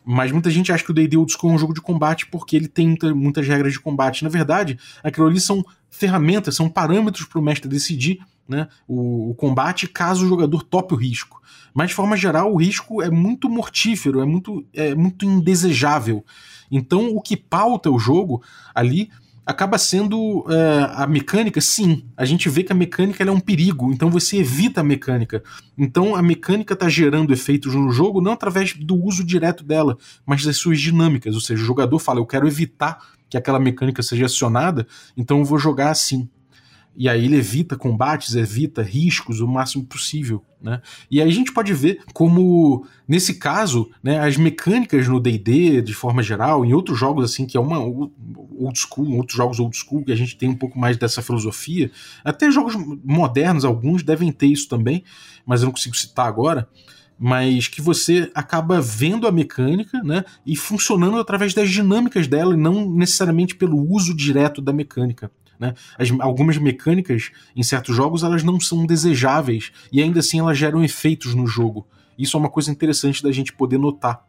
[0.04, 2.56] Mas muita gente acha que o D&D Old School é um jogo de combate porque
[2.56, 4.24] ele tem muita, muitas regras de combate.
[4.24, 9.34] Na verdade, aquilo ali são ferramentas, são parâmetros para o mestre decidir né, o, o,
[9.34, 11.40] combate caso o jogador tope o risco.
[11.74, 16.24] Mas, de forma geral, o risco é muito mortífero, é muito, é muito indesejável.
[16.70, 18.42] Então, o que pauta o jogo
[18.74, 19.10] ali
[19.48, 22.04] acaba sendo é, a mecânica, sim.
[22.14, 25.42] A gente vê que a mecânica é um perigo, então você evita a mecânica.
[25.76, 30.44] Então a mecânica está gerando efeitos no jogo não através do uso direto dela, mas
[30.44, 31.34] das suas dinâmicas.
[31.34, 32.98] Ou seja, o jogador fala: eu quero evitar
[33.30, 36.28] que aquela mecânica seja acionada, então eu vou jogar assim.
[36.96, 40.42] E aí ele evita combates, evita riscos o máximo possível.
[40.60, 40.82] Né?
[41.08, 45.94] E aí a gente pode ver como, nesse caso, né, as mecânicas no DD, de
[45.94, 50.04] forma geral, em outros jogos assim, que é uma old school, outros jogos old school,
[50.04, 51.90] que a gente tem um pouco mais dessa filosofia,
[52.24, 52.74] até jogos
[53.04, 55.04] modernos, alguns devem ter isso também,
[55.46, 56.68] mas eu não consigo citar agora
[57.18, 62.56] mas que você acaba vendo a mecânica né, e funcionando através das dinâmicas dela e
[62.56, 65.28] não necessariamente pelo uso direto da mecânica.
[65.58, 65.74] Né?
[65.98, 70.84] As, algumas mecânicas em certos jogos elas não são desejáveis e ainda assim elas geram
[70.84, 71.86] efeitos no jogo.
[72.18, 74.24] Isso é uma coisa interessante da gente poder notar.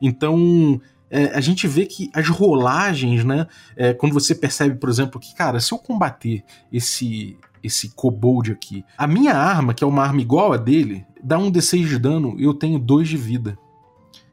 [0.00, 3.46] Então é, a gente vê que as rolagens, né?
[3.76, 6.42] É, quando você percebe, por exemplo, que, cara, se eu combater
[6.72, 11.38] esse esse kobold aqui, a minha arma, que é uma arma igual a dele, dá
[11.38, 13.56] um D6 de dano e eu tenho 2 de vida.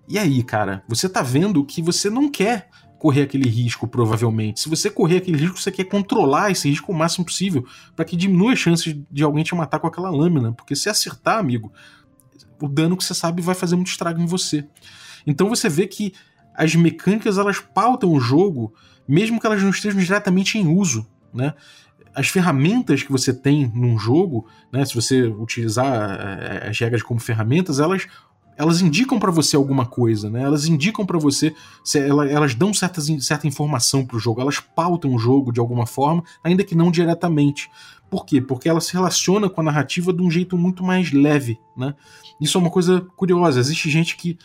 [0.07, 4.59] E aí, cara, você tá vendo que você não quer correr aquele risco, provavelmente.
[4.59, 8.17] Se você correr aquele risco, você quer controlar esse risco o máximo possível para que
[8.17, 10.51] diminua as chances de alguém te matar com aquela lâmina.
[10.51, 11.71] Porque se acertar, amigo,
[12.61, 14.67] o dano que você sabe vai fazer muito estrago em você.
[15.25, 16.13] Então você vê que
[16.53, 18.73] as mecânicas elas pautam o jogo,
[19.07, 21.53] mesmo que elas não estejam diretamente em uso, né?
[22.13, 27.19] As ferramentas que você tem num jogo, né, se você utilizar eh, as regras como
[27.19, 28.07] ferramentas, elas
[28.59, 30.41] elas indicam para você alguma coisa, né?
[30.41, 31.55] Elas indicam para você,
[31.95, 36.61] elas dão certas, certa informação pro jogo, elas pautam o jogo de alguma forma, ainda
[36.61, 37.71] que não diretamente.
[38.09, 38.41] Por quê?
[38.41, 41.95] Porque ela se relaciona com a narrativa de um jeito muito mais leve, né?
[42.41, 43.61] Isso é uma coisa curiosa.
[43.61, 44.37] Existe gente que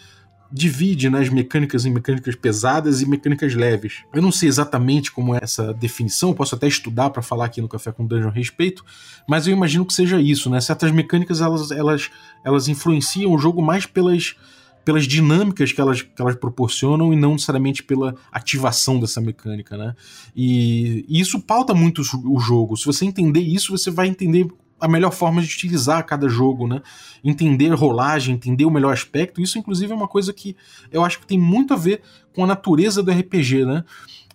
[0.57, 4.05] divide né, as mecânicas em mecânicas pesadas e mecânicas leves.
[4.15, 7.69] Eu não sei exatamente como é essa definição, posso até estudar para falar aqui no
[7.69, 8.85] Café com Dungeon a respeito,
[9.29, 10.61] mas eu imagino que seja isso, né?
[10.61, 12.09] Certas mecânicas elas, elas,
[12.45, 14.37] elas influenciam o jogo mais pelas
[14.85, 19.97] pelas dinâmicas que elas, que elas proporcionam e não necessariamente pela ativação dessa mecânica, né?
[20.37, 22.77] E, e isso pauta muito o jogo.
[22.77, 24.47] Se você entender isso, você vai entender
[24.85, 26.83] a melhor forma de utilizar cada jogo, né?
[27.25, 29.41] Entender rolagem, entender o melhor aspecto.
[29.41, 30.55] Isso, inclusive, é uma coisa que
[30.93, 32.03] eu acho que tem muito a ver
[32.35, 33.83] com a natureza do RPG, né?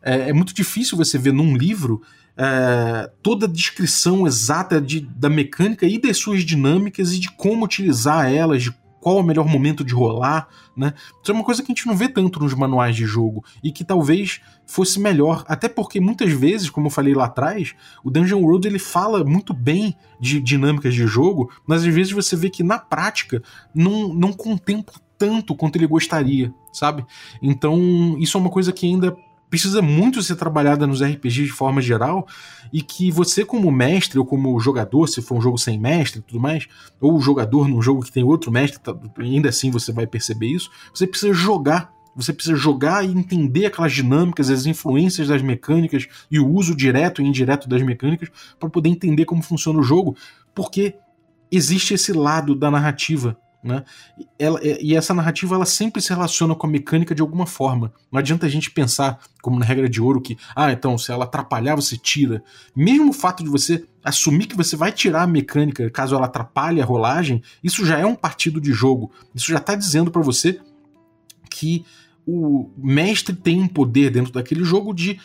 [0.01, 2.01] É, é muito difícil você ver num livro
[2.35, 7.65] é, toda a descrição exata de, da mecânica e das suas dinâmicas e de como
[7.65, 10.93] utilizar elas, de qual é o melhor momento de rolar, né?
[11.21, 13.71] Isso é uma coisa que a gente não vê tanto nos manuais de jogo e
[13.71, 17.73] que talvez fosse melhor, até porque muitas vezes, como eu falei lá atrás,
[18.03, 22.35] o Dungeon World ele fala muito bem de dinâmicas de jogo, mas às vezes você
[22.35, 23.41] vê que na prática
[23.73, 27.05] não, não contempla tanto quanto ele gostaria, sabe?
[27.41, 29.15] Então, isso é uma coisa que ainda
[29.49, 32.27] precisa muito ser trabalhada nos RPGs de forma geral
[32.71, 36.21] e que você como mestre ou como jogador, se for um jogo sem mestre e
[36.21, 36.67] tudo mais,
[37.01, 40.69] ou jogador num jogo que tem outro mestre, tá, ainda assim você vai perceber isso,
[40.93, 41.97] você precisa jogar.
[42.15, 47.21] Você precisa jogar e entender aquelas dinâmicas, as influências das mecânicas e o uso direto
[47.21, 48.29] e indireto das mecânicas
[48.59, 50.17] para poder entender como funciona o jogo,
[50.53, 50.95] porque
[51.49, 53.83] existe esse lado da narrativa né?
[54.37, 57.93] Ela, e essa narrativa ela sempre se relaciona com a mecânica de alguma forma.
[58.11, 61.25] Não adianta a gente pensar, como na regra de ouro, que, ah, então, se ela
[61.25, 62.43] atrapalhar, você tira.
[62.75, 66.81] Mesmo o fato de você assumir que você vai tirar a mecânica caso ela atrapalhe
[66.81, 69.11] a rolagem, isso já é um partido de jogo.
[69.35, 70.59] Isso já está dizendo para você
[71.49, 71.85] que
[72.25, 75.19] o mestre tem um poder dentro daquele jogo de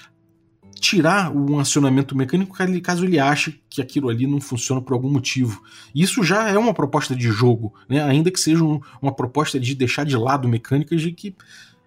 [0.85, 5.62] tirar um acionamento mecânico caso ele ache que aquilo ali não funciona por algum motivo.
[5.95, 8.03] Isso já é uma proposta de jogo, né?
[8.03, 11.35] ainda que seja um, uma proposta de deixar de lado mecânicas de que,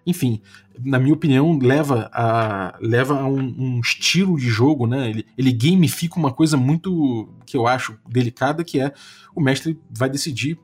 [0.04, 0.42] enfim,
[0.84, 5.10] na minha opinião, leva a, leva a um, um estilo de jogo, né?
[5.10, 8.92] ele, ele gamifica uma coisa muito que eu acho delicada, que é
[9.32, 10.58] o mestre vai decidir,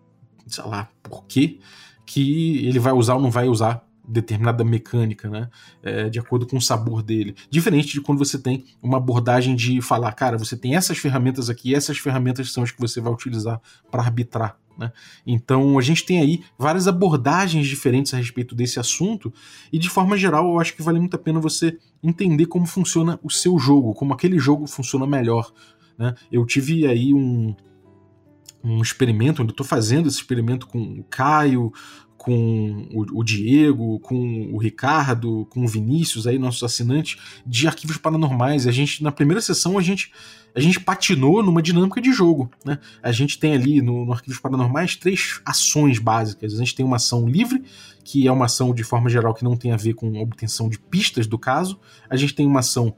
[0.48, 1.60] sei lá, por quê
[2.04, 5.48] que ele vai usar ou não vai usar determinada mecânica, né?
[5.82, 7.34] É, de acordo com o sabor dele.
[7.48, 11.74] Diferente de quando você tem uma abordagem de falar, cara, você tem essas ferramentas aqui,
[11.74, 14.58] essas ferramentas são as que você vai utilizar para arbitrar.
[14.76, 14.92] Né?
[15.26, 19.32] Então a gente tem aí várias abordagens diferentes a respeito desse assunto,
[19.72, 23.18] e de forma geral eu acho que vale muito a pena você entender como funciona
[23.22, 25.52] o seu jogo, como aquele jogo funciona melhor.
[25.96, 26.14] Né?
[26.30, 27.54] Eu tive aí um,
[28.64, 31.72] um experimento, eu estou fazendo esse experimento com o Caio,
[32.24, 38.66] com o, Diego, com o Ricardo, com o Vinícius, aí nossos assinantes de arquivos paranormais.
[38.66, 40.10] A gente na primeira sessão a gente
[40.54, 42.78] a gente patinou numa dinâmica de jogo, né?
[43.02, 46.54] A gente tem ali no, no arquivos paranormais três ações básicas.
[46.54, 47.62] A gente tem uma ação livre,
[48.02, 50.78] que é uma ação de forma geral que não tem a ver com obtenção de
[50.78, 51.78] pistas do caso.
[52.08, 52.94] A gente tem uma ação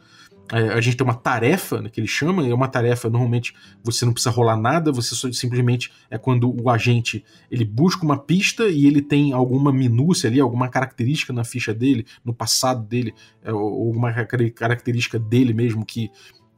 [0.48, 4.12] a gente tem uma tarefa, né, que ele chama, é uma tarefa, normalmente você não
[4.12, 8.86] precisa rolar nada, você só, simplesmente é quando o agente ele busca uma pista e
[8.86, 13.88] ele tem alguma minúcia ali, alguma característica na ficha dele, no passado dele, é, ou
[13.88, 14.12] alguma
[14.54, 16.10] característica dele mesmo que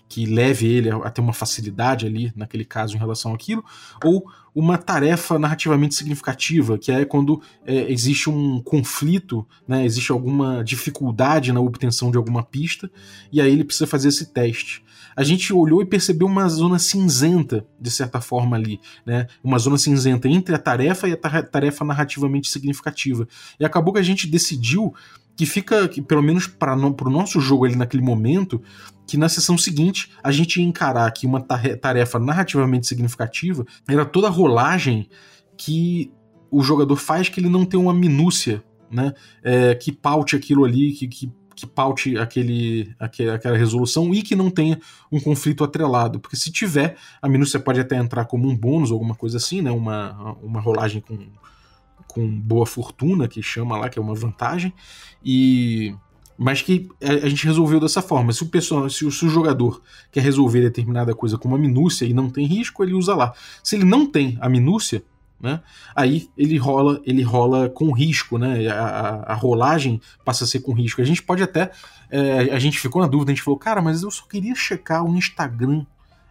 [0.09, 3.65] que leve ele a, ter uma facilidade ali, naquele caso, em relação àquilo,
[4.03, 10.65] ou uma tarefa narrativamente significativa, que é quando é, existe um conflito, né, existe alguma
[10.65, 12.91] dificuldade na obtenção de alguma pista,
[13.31, 14.83] e aí ele precisa fazer esse teste.
[15.15, 19.77] A gente olhou e percebeu uma zona cinzenta, de certa forma, ali, né, uma zona
[19.77, 23.29] cinzenta entre a tarefa e a tarefa narrativamente significativa.
[23.61, 24.95] E acabou que a gente decidiu
[25.39, 28.61] que fica, que, pelo menos para o nosso jogo ali naquele momento,
[29.07, 34.27] que na sessão seguinte a gente ia encarar que uma tarefa narrativamente significativa era toda
[34.27, 35.09] a rolagem
[35.57, 36.13] que
[36.51, 39.13] o jogador faz que ele não tem uma minúcia, né?
[39.41, 44.51] É, que paute aquilo ali, que, que, que paute aquele, aquela resolução e que não
[44.51, 44.81] tenha
[45.13, 46.19] um conflito atrelado.
[46.19, 49.63] Porque se tiver, a minúcia pode até entrar como um bônus ou alguma coisa assim,
[49.63, 49.71] né?
[49.71, 51.17] Uma, uma rolagem com
[52.09, 54.73] com boa fortuna, que chama lá, que é uma vantagem,
[55.25, 55.95] e
[56.39, 58.33] mas que a gente resolveu dessa forma.
[58.33, 59.83] Se o, pessoal, se o, se o jogador
[60.13, 63.35] quer resolver determinada coisa com uma minúcia e não tem risco, ele usa lá.
[63.61, 65.03] Se ele não tem a minúcia,
[65.41, 65.61] né,
[65.97, 68.69] aí ele rola, ele rola com risco, né?
[68.69, 71.03] A, a, a rolagem passa a ser com risco.
[71.03, 71.73] A gente pode até,
[72.09, 75.05] é, a gente ficou na dúvida, a gente falou, cara, mas eu só queria checar
[75.05, 75.85] o Instagram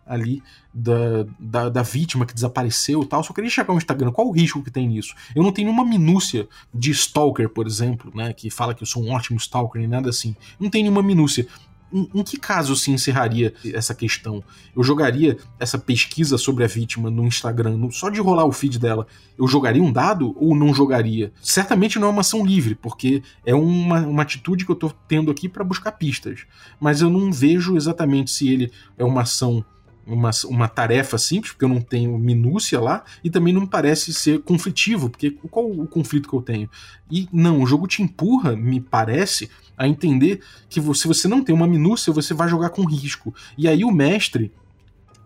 [0.07, 0.41] ali
[0.73, 3.23] da, da, da, vítima que desapareceu e tal.
[3.23, 4.11] Só queria checar o Instagram.
[4.11, 5.15] Qual o risco que tem nisso?
[5.35, 8.31] Eu não tenho nenhuma minúcia de stalker, por exemplo, né?
[8.33, 10.35] Que fala que eu sou um ótimo stalker nem nada assim.
[10.59, 11.47] Não tem nenhuma minúcia.
[11.91, 14.43] em, em, que caso se encerraria essa questão?
[14.75, 18.77] Eu jogaria essa pesquisa sobre a vítima no Instagram, no, só de rolar o feed
[18.77, 21.31] dela, eu jogaria um dado ou não jogaria?
[21.41, 25.31] Certamente não é uma ação livre, porque é uma, uma atitude que eu estou tendo
[25.31, 26.45] aqui para buscar pistas.
[26.79, 29.65] Mas eu não vejo exatamente se ele é uma ação
[30.07, 34.39] uma, uma tarefa simples, porque eu não tenho minúcia lá, e também não parece ser
[34.39, 36.69] conflitivo, porque qual o conflito que eu tenho?
[37.11, 41.53] E não, o jogo te empurra, me parece, a entender que se você, não tem
[41.53, 43.33] uma minúcia, você vai jogar com risco.
[43.57, 44.51] E aí o mestre,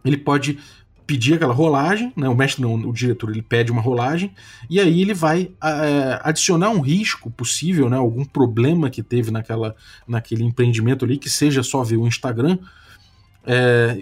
[0.04, 0.60] ele pode
[1.08, 2.30] pedir aquela rolagem, né?
[2.30, 4.32] O mestre não, o diretor, ele pede uma rolagem
[4.70, 7.98] e aí ele vai é, adicionar um risco possível, né?
[7.98, 9.76] Algum problema que teve naquela,
[10.08, 12.58] naquele empreendimento ali, que seja só ver o Instagram,
[13.44, 13.98] é,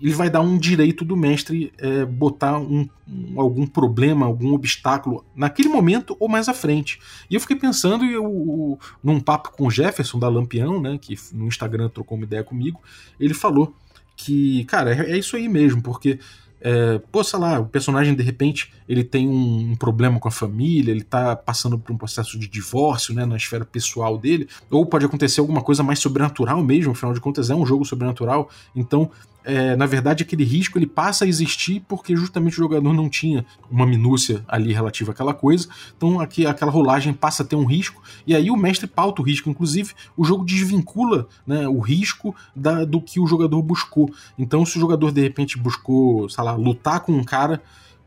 [0.00, 5.24] ele vai dar um direito do mestre é, botar um, um, algum problema, algum obstáculo
[5.34, 6.98] naquele momento ou mais à frente.
[7.30, 11.46] E eu fiquei pensando eu, num papo com o Jefferson da Lampião, né, que no
[11.46, 12.80] Instagram trocou uma ideia comigo,
[13.18, 13.74] ele falou
[14.16, 16.18] que, cara, é, é isso aí mesmo, porque
[16.60, 20.30] é, pô, sei lá, o personagem de repente ele tem um, um, problema com a
[20.30, 24.84] família, ele tá passando por um processo de divórcio, né, na esfera pessoal dele, ou
[24.84, 29.10] pode acontecer alguma coisa mais sobrenatural mesmo, afinal de contas é um jogo sobrenatural, então
[29.44, 33.44] é, na verdade, aquele risco ele passa a existir porque justamente o jogador não tinha
[33.70, 35.68] uma minúcia ali relativa àquela coisa.
[35.96, 39.24] Então aqui, aquela rolagem passa a ter um risco, e aí o mestre pauta o
[39.24, 39.48] risco.
[39.48, 44.10] Inclusive, o jogo desvincula né, o risco da, do que o jogador buscou.
[44.38, 47.62] Então, se o jogador de repente buscou, sei lá, lutar com um cara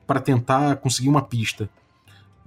[0.05, 1.69] para tentar conseguir uma pista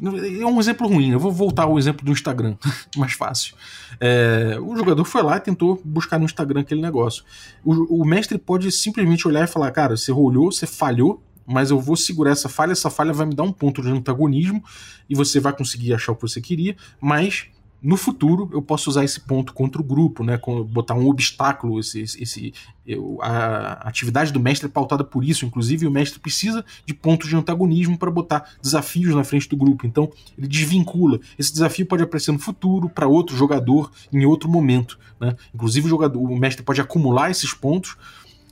[0.03, 2.57] é um exemplo ruim, eu vou voltar ao exemplo do Instagram,
[2.97, 3.55] mais fácil.
[3.99, 7.25] É, o jogador foi lá e tentou buscar no Instagram aquele negócio.
[7.65, 11.81] O, o, mestre pode simplesmente olhar e falar: Cara, você rolou, você falhou, mas eu
[11.81, 14.63] vou segurar essa falha, essa falha vai me dar um ponto de antagonismo
[15.09, 17.47] e você vai conseguir achar o que você queria, mas
[17.83, 20.41] no futuro eu posso usar esse ponto contra o grupo, né?
[20.69, 22.53] Botar um obstáculo, esse, esse,
[22.87, 27.29] eu, a atividade do mestre é pautada por isso, inclusive o mestre precisa de pontos
[27.29, 29.87] de antagonismo para botar desafios na frente do grupo.
[29.87, 31.21] Então ele desvincula.
[31.39, 35.37] Esse desafio pode aparecer no futuro para outro jogador em outro momento, né?
[35.55, 37.97] Inclusive o jogador, o mestre pode acumular esses pontos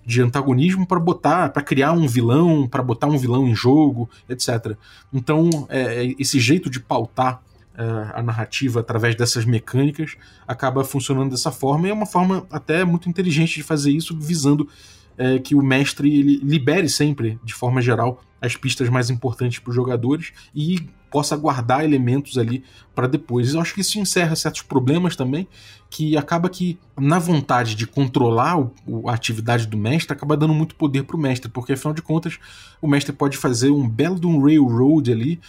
[0.07, 4.77] de antagonismo para botar, para criar um vilão, para botar um vilão em jogo, etc.
[5.13, 7.43] Então, é, é esse jeito de pautar
[7.77, 10.17] a narrativa através dessas mecânicas
[10.47, 14.69] acaba funcionando dessa forma e é uma forma até muito inteligente de fazer isso visando
[15.17, 19.71] é, que o mestre ele libere sempre de forma geral as pistas mais importantes para
[19.71, 23.55] os jogadores e possa guardar elementos ali para depois.
[23.55, 25.47] Eu acho que isso encerra certos problemas também,
[25.89, 30.53] que acaba que, na vontade de controlar o, o, a atividade do mestre, acaba dando
[30.53, 32.39] muito poder para o mestre, porque afinal de contas
[32.83, 35.41] o mestre pode fazer um belo de um railroad ali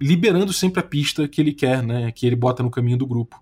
[0.00, 3.40] liberando sempre a pista que ele quer, né, que ele bota no caminho do grupo.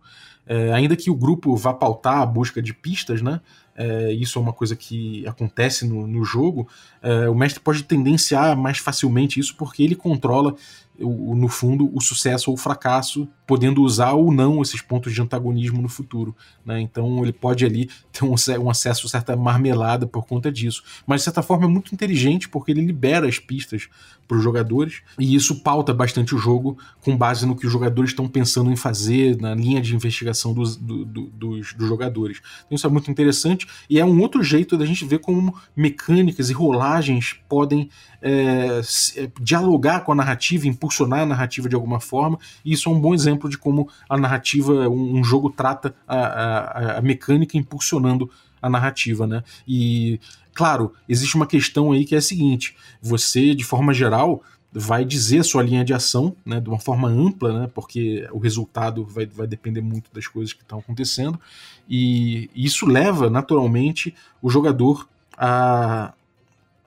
[0.49, 3.41] É, ainda que o grupo vá pautar a busca de pistas, né,
[3.77, 6.69] é, isso é uma coisa que acontece no, no jogo,
[7.03, 10.55] é, o mestre pode tendenciar mais facilmente isso porque ele controla
[10.99, 15.21] o, no fundo, o sucesso ou o fracasso, podendo usar ou não esses pontos de
[15.21, 16.35] antagonismo no futuro.
[16.65, 16.81] Né?
[16.81, 20.83] Então ele pode ali ter um, um, acesso a certa marmelada por conta disso.
[21.07, 23.89] Mas de certa forma é muito inteligente porque ele libera as pistas
[24.27, 28.11] para os jogadores e isso pauta bastante o jogo com base no que os jogadores
[28.11, 32.41] estão pensando em fazer, na linha de investigação dos, do, do, dos, dos jogadores.
[32.67, 36.51] Então isso é muito interessante e é um outro jeito da gente ver como mecânicas
[36.51, 37.89] e rolagens podem
[38.23, 38.81] é,
[39.17, 43.01] é dialogar com a narrativa, impulsionar a narrativa de alguma forma, e isso é um
[43.01, 48.31] bom exemplo de como a narrativa, um, um jogo trata a, a, a, mecânica impulsionando
[48.67, 49.43] a narrativa, né?
[49.67, 50.21] E,
[50.55, 54.43] claro, existe uma questão aí que é a seguinte: você, de forma geral,
[54.73, 58.39] vai dizer a sua linha de ação, né, de uma forma ampla, né, porque o
[58.39, 61.41] resultado vai, vai depender muito das coisas que estão acontecendo,
[61.89, 66.13] e isso leva naturalmente o jogador a,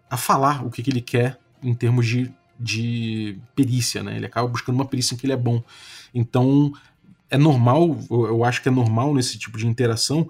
[0.08, 4.18] a falar o que, que ele quer em termos de de perícia, né?
[4.18, 5.64] Ele acaba buscando uma perícia em que ele é bom.
[6.14, 6.74] Então,
[7.30, 10.30] é normal, eu acho que é normal nesse tipo de interação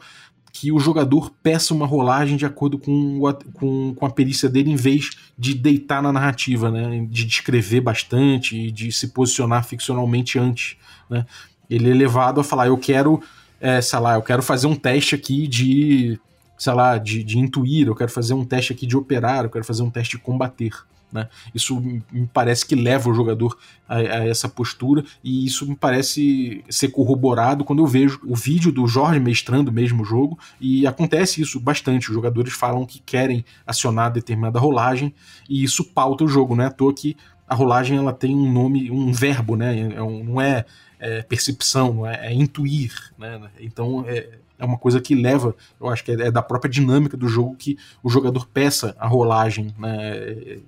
[0.59, 3.21] que o jogador peça uma rolagem de acordo com,
[3.53, 7.07] com, com a perícia dele, em vez de deitar na narrativa, né?
[7.09, 10.75] De descrever bastante e de se posicionar ficcionalmente antes,
[11.09, 11.25] né?
[11.69, 13.23] Ele é levado a falar, eu quero,
[13.61, 16.19] é, sei lá, eu quero fazer um teste aqui de,
[16.57, 19.63] sei lá, de, de intuir, eu quero fazer um teste aqui de operar, eu quero
[19.63, 20.73] fazer um teste de combater.
[21.11, 21.27] Né?
[21.55, 23.57] Isso me parece que leva o jogador
[23.87, 28.71] a, a, essa postura e isso me parece ser corroborado quando eu vejo o vídeo
[28.71, 32.09] do Jorge mestrando mesmo o jogo e acontece isso bastante.
[32.09, 35.13] Os jogadores falam que querem acionar determinada rolagem
[35.49, 38.51] e isso pauta o jogo, não é à toa que a rolagem ela tem um
[38.51, 39.93] nome, um verbo, né?
[39.95, 40.65] É um, não é,
[40.99, 43.41] é, percepção, não é, é intuir, né?
[43.59, 44.29] Então é,
[44.59, 47.55] é uma coisa que leva, eu acho que é, é da própria dinâmica do jogo
[47.55, 50.17] que o jogador peça a rolagem, né?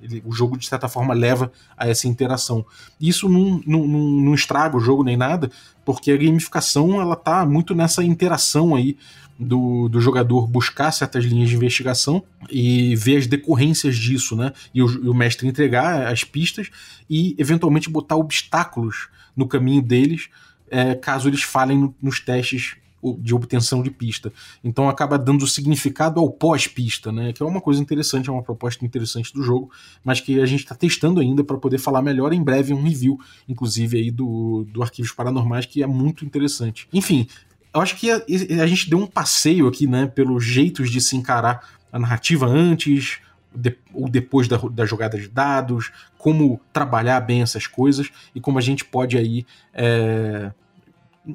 [0.01, 2.65] Ele, o jogo de certa forma leva a essa interação.
[2.99, 5.51] Isso não, estraga o jogo nem nada,
[5.83, 8.97] porque a gamificação ela tá muito nessa interação aí
[9.37, 14.53] do, do jogador buscar certas linhas de investigação e ver as decorrências disso, né?
[14.73, 16.69] E o, e o mestre entregar as pistas
[17.09, 20.29] e eventualmente botar obstáculos no caminho deles
[20.71, 22.77] é, caso eles falhem no, nos testes
[23.19, 24.31] de obtenção de pista.
[24.63, 27.33] Então acaba dando significado ao pós-pista, né?
[27.33, 29.71] Que é uma coisa interessante, é uma proposta interessante do jogo,
[30.03, 33.19] mas que a gente está testando ainda para poder falar melhor em breve um review,
[33.47, 36.87] inclusive aí do, do Arquivos Paranormais, que é muito interessante.
[36.93, 37.27] Enfim,
[37.73, 38.17] eu acho que a,
[38.61, 40.05] a gente deu um passeio aqui, né?
[40.07, 43.19] Pelos jeitos de se encarar a narrativa antes,
[43.53, 48.57] de, ou depois da, da, jogada de dados, como trabalhar bem essas coisas e como
[48.57, 50.51] a gente pode aí é,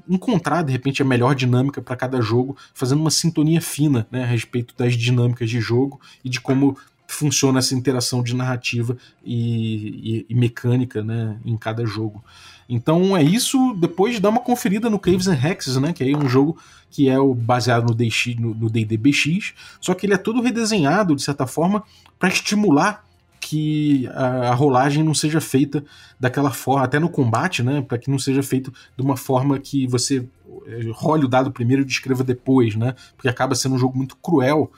[0.08, 4.26] encontrar de repente a melhor dinâmica para cada jogo, fazendo uma sintonia fina né, a
[4.26, 6.76] respeito das dinâmicas de jogo e de como
[7.08, 12.24] funciona essa interação de narrativa e, e, e mecânica né, em cada jogo.
[12.68, 13.74] Então é isso.
[13.74, 15.92] Depois dá uma conferida no Caves and Hexes, né?
[15.92, 16.58] Que é um jogo
[16.90, 21.22] que é baseado no D&D no, no BX, só que ele é todo redesenhado de
[21.22, 21.82] certa forma
[22.18, 23.05] para estimular
[23.48, 25.84] que a, a, rolagem não seja feita
[26.18, 27.80] daquela forma, até no combate, né?
[27.80, 30.26] Para que não seja feito de uma forma que você
[30.66, 32.96] eh, role o dado primeiro e descreva depois, né?
[33.16, 34.72] Porque acaba sendo um jogo muito cruel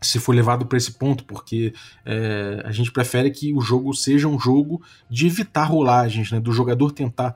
[0.00, 1.72] se for levado para esse ponto, porque
[2.06, 6.40] é, a gente prefere que o jogo seja um jogo de evitar rolagens, né?
[6.40, 7.34] Do jogador tentar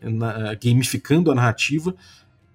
[0.00, 1.94] na, gamificando a narrativa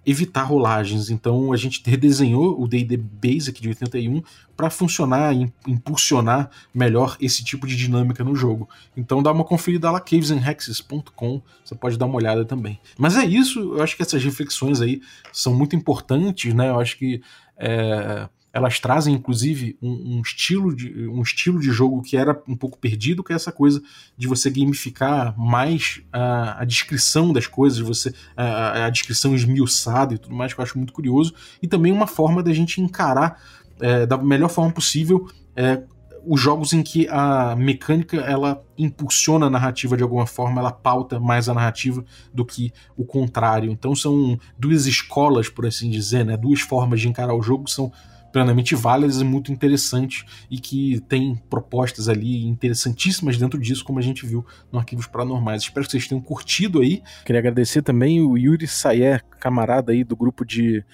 [0.06, 1.10] evitar rolagens.
[1.10, 4.22] Então a gente redesenhou o D&D Basic de 81
[4.56, 8.68] para funcionar e impulsionar melhor esse tipo de dinâmica no jogo.
[8.96, 12.78] Então dá uma conferida lá cavesandhexes.com, você pode dar uma olhada também.
[12.98, 15.00] Mas é isso, eu acho que essas reflexões aí
[15.32, 16.68] são muito importantes, né?
[16.70, 17.22] Eu acho que
[17.56, 22.56] é elas trazem inclusive um, um, estilo de, um estilo de jogo que era um
[22.56, 23.82] pouco perdido, que é essa coisa
[24.16, 30.18] de você gamificar mais a, a descrição das coisas, você a, a, descrição esmiuçada e
[30.18, 33.42] tudo mais, que eu acho muito curioso, e também uma forma da gente encarar
[33.80, 35.82] é, da melhor forma possível é,
[36.24, 41.18] os jogos em que a mecânica ela impulsiona a narrativa de alguma forma, ela pauta
[41.18, 43.70] mais a narrativa do que o contrário.
[43.70, 46.36] Então são duas escolas, por assim dizer, né?
[46.36, 47.92] duas formas de encarar o jogo são
[48.34, 54.02] plenamente válidas e muito interessantes e que tem propostas ali interessantíssimas dentro disso, como a
[54.02, 55.62] gente viu no Arquivos Paranormais.
[55.62, 57.00] Espero que vocês tenham curtido aí.
[57.24, 60.84] Queria agradecer também o Yuri Sayer, camarada aí do grupo de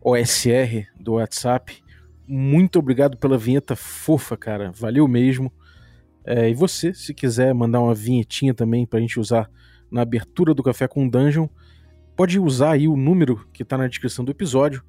[0.00, 1.82] OSR do WhatsApp.
[2.24, 4.70] Muito obrigado pela vinheta fofa, cara.
[4.70, 5.52] Valeu mesmo.
[6.24, 9.50] É, e você, se quiser mandar uma vinhetinha também pra gente usar
[9.90, 11.48] na abertura do Café com Dungeon,
[12.14, 14.84] pode usar aí o número que tá na descrição do episódio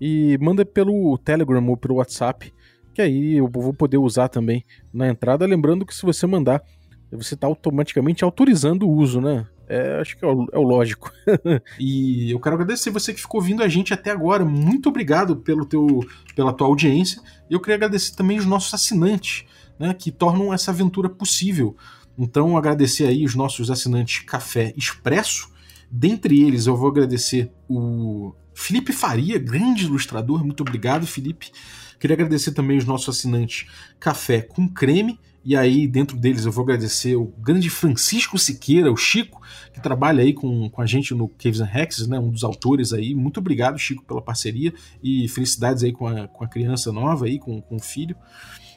[0.00, 2.52] e manda pelo Telegram ou pelo WhatsApp,
[2.94, 5.46] que aí eu vou poder usar também na entrada.
[5.46, 6.62] Lembrando que se você mandar,
[7.10, 9.46] você está automaticamente autorizando o uso, né?
[9.68, 11.12] É, acho que é o, é o lógico.
[11.78, 14.44] e eu quero agradecer você que ficou ouvindo a gente até agora.
[14.44, 16.00] Muito obrigado pelo teu,
[16.34, 17.20] pela tua audiência.
[17.50, 19.44] E eu queria agradecer também os nossos assinantes,
[19.78, 21.76] né, que tornam essa aventura possível.
[22.18, 25.50] Então, agradecer aí os nossos assinantes Café Expresso.
[25.90, 31.52] Dentre eles, eu vou agradecer o Felipe Faria, grande ilustrador, muito obrigado, Felipe.
[31.98, 33.66] Queria agradecer também os nossos assinantes
[34.00, 38.96] Café com Creme, e aí dentro deles eu vou agradecer o grande Francisco Siqueira, o
[38.96, 39.40] Chico,
[39.72, 42.92] que trabalha aí com, com a gente no Caves and Hexes, né, um dos autores
[42.92, 43.14] aí.
[43.14, 47.38] Muito obrigado, Chico, pela parceria e felicidades aí com a, com a criança nova aí,
[47.38, 48.16] com, com o filho.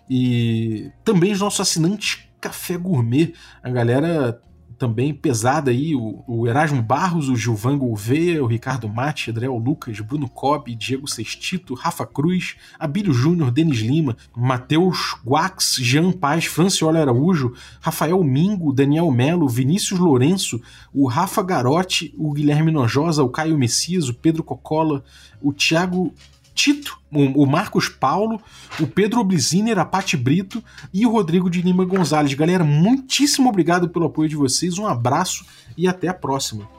[0.08, 4.40] E também os nossos assinantes Café Gourmet, a galera
[4.82, 10.00] também pesada aí, o, o Erasmo Barros, o Gilvan Gouveia, o Ricardo Mate, Adriel Lucas,
[10.00, 17.00] Bruno Cobb, Diego Sextito, Rafa Cruz, Abílio Júnior, Denis Lima, Matheus Guax, Jean Paz, Franciola
[17.00, 20.60] Araújo, Rafael Mingo, Daniel Melo, Vinícius Lourenço,
[20.92, 25.04] o Rafa Garotti, o Guilherme Nojosa, o Caio Messias, o Pedro Cocola,
[25.40, 26.12] o Thiago
[26.62, 28.40] Tito, o, Marcos Paulo,
[28.80, 32.36] o Pedro Obliziner, a Pati Brito e o Rodrigo de Lima Gonzalez.
[32.36, 35.44] Galera, muitíssimo obrigado pelo apoio de vocês, um abraço
[35.76, 36.70] e até a próxima.